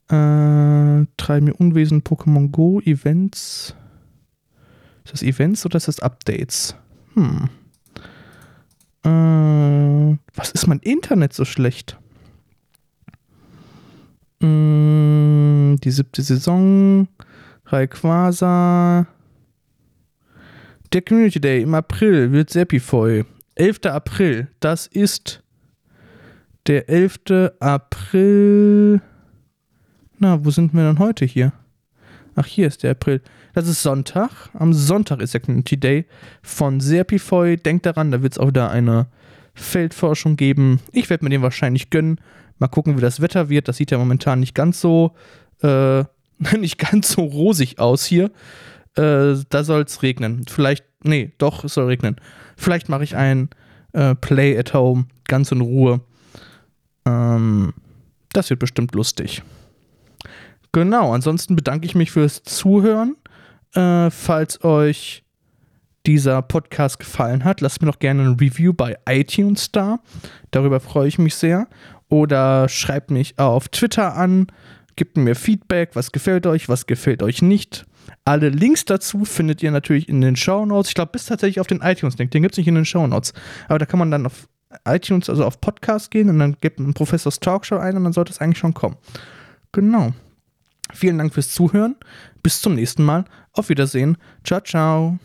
Äh, 0.10 1.06
treiben 1.18 1.46
mir 1.46 1.54
Unwesen 1.56 2.02
Pokémon 2.02 2.50
Go, 2.50 2.80
Events. 2.82 3.76
Ist 5.04 5.14
das 5.14 5.24
Events 5.24 5.66
oder 5.66 5.78
ist 5.78 5.88
das 5.88 6.00
Updates? 6.00 6.76
Hm. 7.14 7.50
Äh, 9.04 10.18
was 10.34 10.52
ist 10.52 10.68
mein 10.68 10.80
Internet 10.80 11.34
so 11.34 11.46
schlecht? 11.46 12.00
Mm, 14.40 15.76
die 15.84 15.92
siebte 15.92 16.22
Saison. 16.22 17.08
Rayquaza. 17.66 19.08
Der 20.94 21.02
Community 21.02 21.42
Day 21.42 21.64
im 21.64 21.76
April 21.76 22.32
wird 22.32 22.50
Seppifoy. 22.50 23.26
11. 23.56 23.80
April. 23.88 24.48
Das 24.62 24.88
ist 24.88 25.44
der 26.66 26.88
11. 26.88 27.52
April. 27.60 29.02
Na, 30.18 30.46
wo 30.46 30.50
sind 30.50 30.74
wir 30.74 30.84
denn 30.84 31.00
heute 31.00 31.26
hier? 31.26 31.52
Ach, 32.36 32.46
hier 32.46 32.68
ist 32.68 32.84
der 32.84 32.92
April. 32.92 33.22
Das 33.54 33.68
ist 33.68 33.84
Sonntag. 33.84 34.50
Am 34.54 34.72
Sonntag 34.72 35.20
ist 35.22 35.34
der 35.34 35.42
Community 35.42 35.78
Day 35.78 36.06
von 36.42 36.80
Serpifoy. 36.80 37.58
Denkt 37.58 37.86
daran, 37.86 38.12
da 38.12 38.22
wird 38.22 38.34
es 38.34 38.40
auch 38.40 38.48
wieder 38.48 38.70
eine 38.70 39.08
Feldforschung 39.56 40.38
geben. 40.38 40.80
Ich 40.94 41.10
werde 41.10 41.26
mir 41.26 41.32
den 41.32 41.42
wahrscheinlich 41.42 41.90
gönnen. 41.90 42.22
Mal 42.60 42.70
gucken, 42.70 42.96
wie 42.96 43.02
das 43.02 43.20
Wetter 43.20 43.50
wird. 43.50 43.68
Das 43.68 43.76
sieht 43.76 43.92
ja 43.92 43.98
momentan 43.98 44.40
nicht 44.40 44.56
ganz 44.56 44.80
so, 44.80 45.16
äh, 45.62 46.06
nicht 46.58 46.78
ganz 46.78 47.12
so 47.12 47.24
rosig 47.24 47.78
aus 47.78 48.06
hier. 48.06 48.32
Äh, 48.98 49.36
da 49.50 49.64
soll 49.64 49.84
es 49.84 50.02
regnen. 50.02 50.46
Vielleicht, 50.50 50.86
nee, 51.04 51.32
doch, 51.38 51.64
es 51.64 51.76
soll 51.76 51.86
regnen. 51.86 52.18
Vielleicht 52.56 52.90
mache 52.90 53.04
ich 53.04 53.16
ein 53.16 53.50
äh, 53.94 54.16
Play 54.16 54.58
at 54.58 54.74
Home 54.74 55.06
ganz 55.28 55.52
in 55.52 55.62
Ruhe. 55.62 56.02
Ähm, 57.06 57.74
das 58.34 58.50
wird 58.50 58.60
bestimmt 58.60 58.96
lustig. 58.96 59.44
Genau, 60.72 61.14
ansonsten 61.14 61.56
bedanke 61.56 61.86
ich 61.86 61.96
mich 61.96 62.12
fürs 62.12 62.44
Zuhören. 62.44 63.16
Äh, 63.74 64.10
falls 64.10 64.64
euch 64.64 65.24
dieser 66.06 66.42
Podcast 66.42 67.00
gefallen 67.00 67.44
hat, 67.44 67.62
lasst 67.62 67.82
mir 67.82 67.92
doch 67.92 68.00
gerne 68.00 68.24
ein 68.24 68.36
Review 68.40 68.74
bei 68.74 68.98
iTunes 69.08 69.72
da. 69.72 70.00
Darüber 70.52 70.80
freue 70.80 71.08
ich 71.08 71.20
mich 71.20 71.36
sehr. 71.36 71.68
Oder 72.10 72.70
schreibt 72.70 73.12
mich 73.12 73.38
auf 73.38 73.68
Twitter 73.68 74.16
an, 74.16 74.48
gebt 74.96 75.18
mir 75.18 75.36
Feedback, 75.36 75.92
was 75.94 76.12
gefällt 76.12 76.48
euch, 76.48 76.70
was 76.70 76.88
gefällt 76.88 77.22
euch 77.22 77.42
nicht. 77.42 77.86
Alle 78.26 78.50
Links 78.50 78.86
dazu 78.86 79.26
findet 79.26 79.64
ihr 79.64 79.72
natürlich 79.72 80.10
in 80.10 80.22
den 80.22 80.36
Show 80.36 80.66
Notes. 80.66 80.90
Ich 80.90 80.96
glaube, 80.96 81.12
bis 81.12 81.26
tatsächlich 81.26 81.60
auf 81.60 81.68
den 81.68 81.82
iTunes-Link. 81.82 82.32
Den 82.32 82.42
gibt 82.42 82.54
es 82.54 82.58
nicht 82.58 82.68
in 82.68 82.76
den 82.76 82.86
Show 82.86 83.06
Notes. 83.08 83.34
Aber 83.68 83.80
da 83.80 83.86
kann 83.86 84.00
man 84.00 84.12
dann 84.12 84.26
auf 84.26 84.48
iTunes, 84.86 85.30
also 85.30 85.46
auf 85.46 85.62
Podcast 85.62 86.12
gehen 86.12 86.30
und 86.30 86.40
dann 86.40 86.58
gibt 86.60 86.80
man 86.80 86.94
Professors 86.94 87.40
Talkshow 87.40 87.78
ein 87.78 87.96
und 87.96 88.04
dann 88.04 88.14
sollte 88.14 88.32
es 88.32 88.40
eigentlich 88.40 88.58
schon 88.58 88.74
kommen. 88.74 88.98
Genau. 89.72 90.14
Vielen 90.94 91.18
Dank 91.18 91.34
fürs 91.34 91.52
Zuhören. 91.52 91.96
Bis 92.44 92.62
zum 92.62 92.76
nächsten 92.76 93.04
Mal. 93.04 93.26
Auf 93.54 93.70
Wiedersehen. 93.70 94.18
Ciao, 94.44 94.62
ciao. 94.62 95.20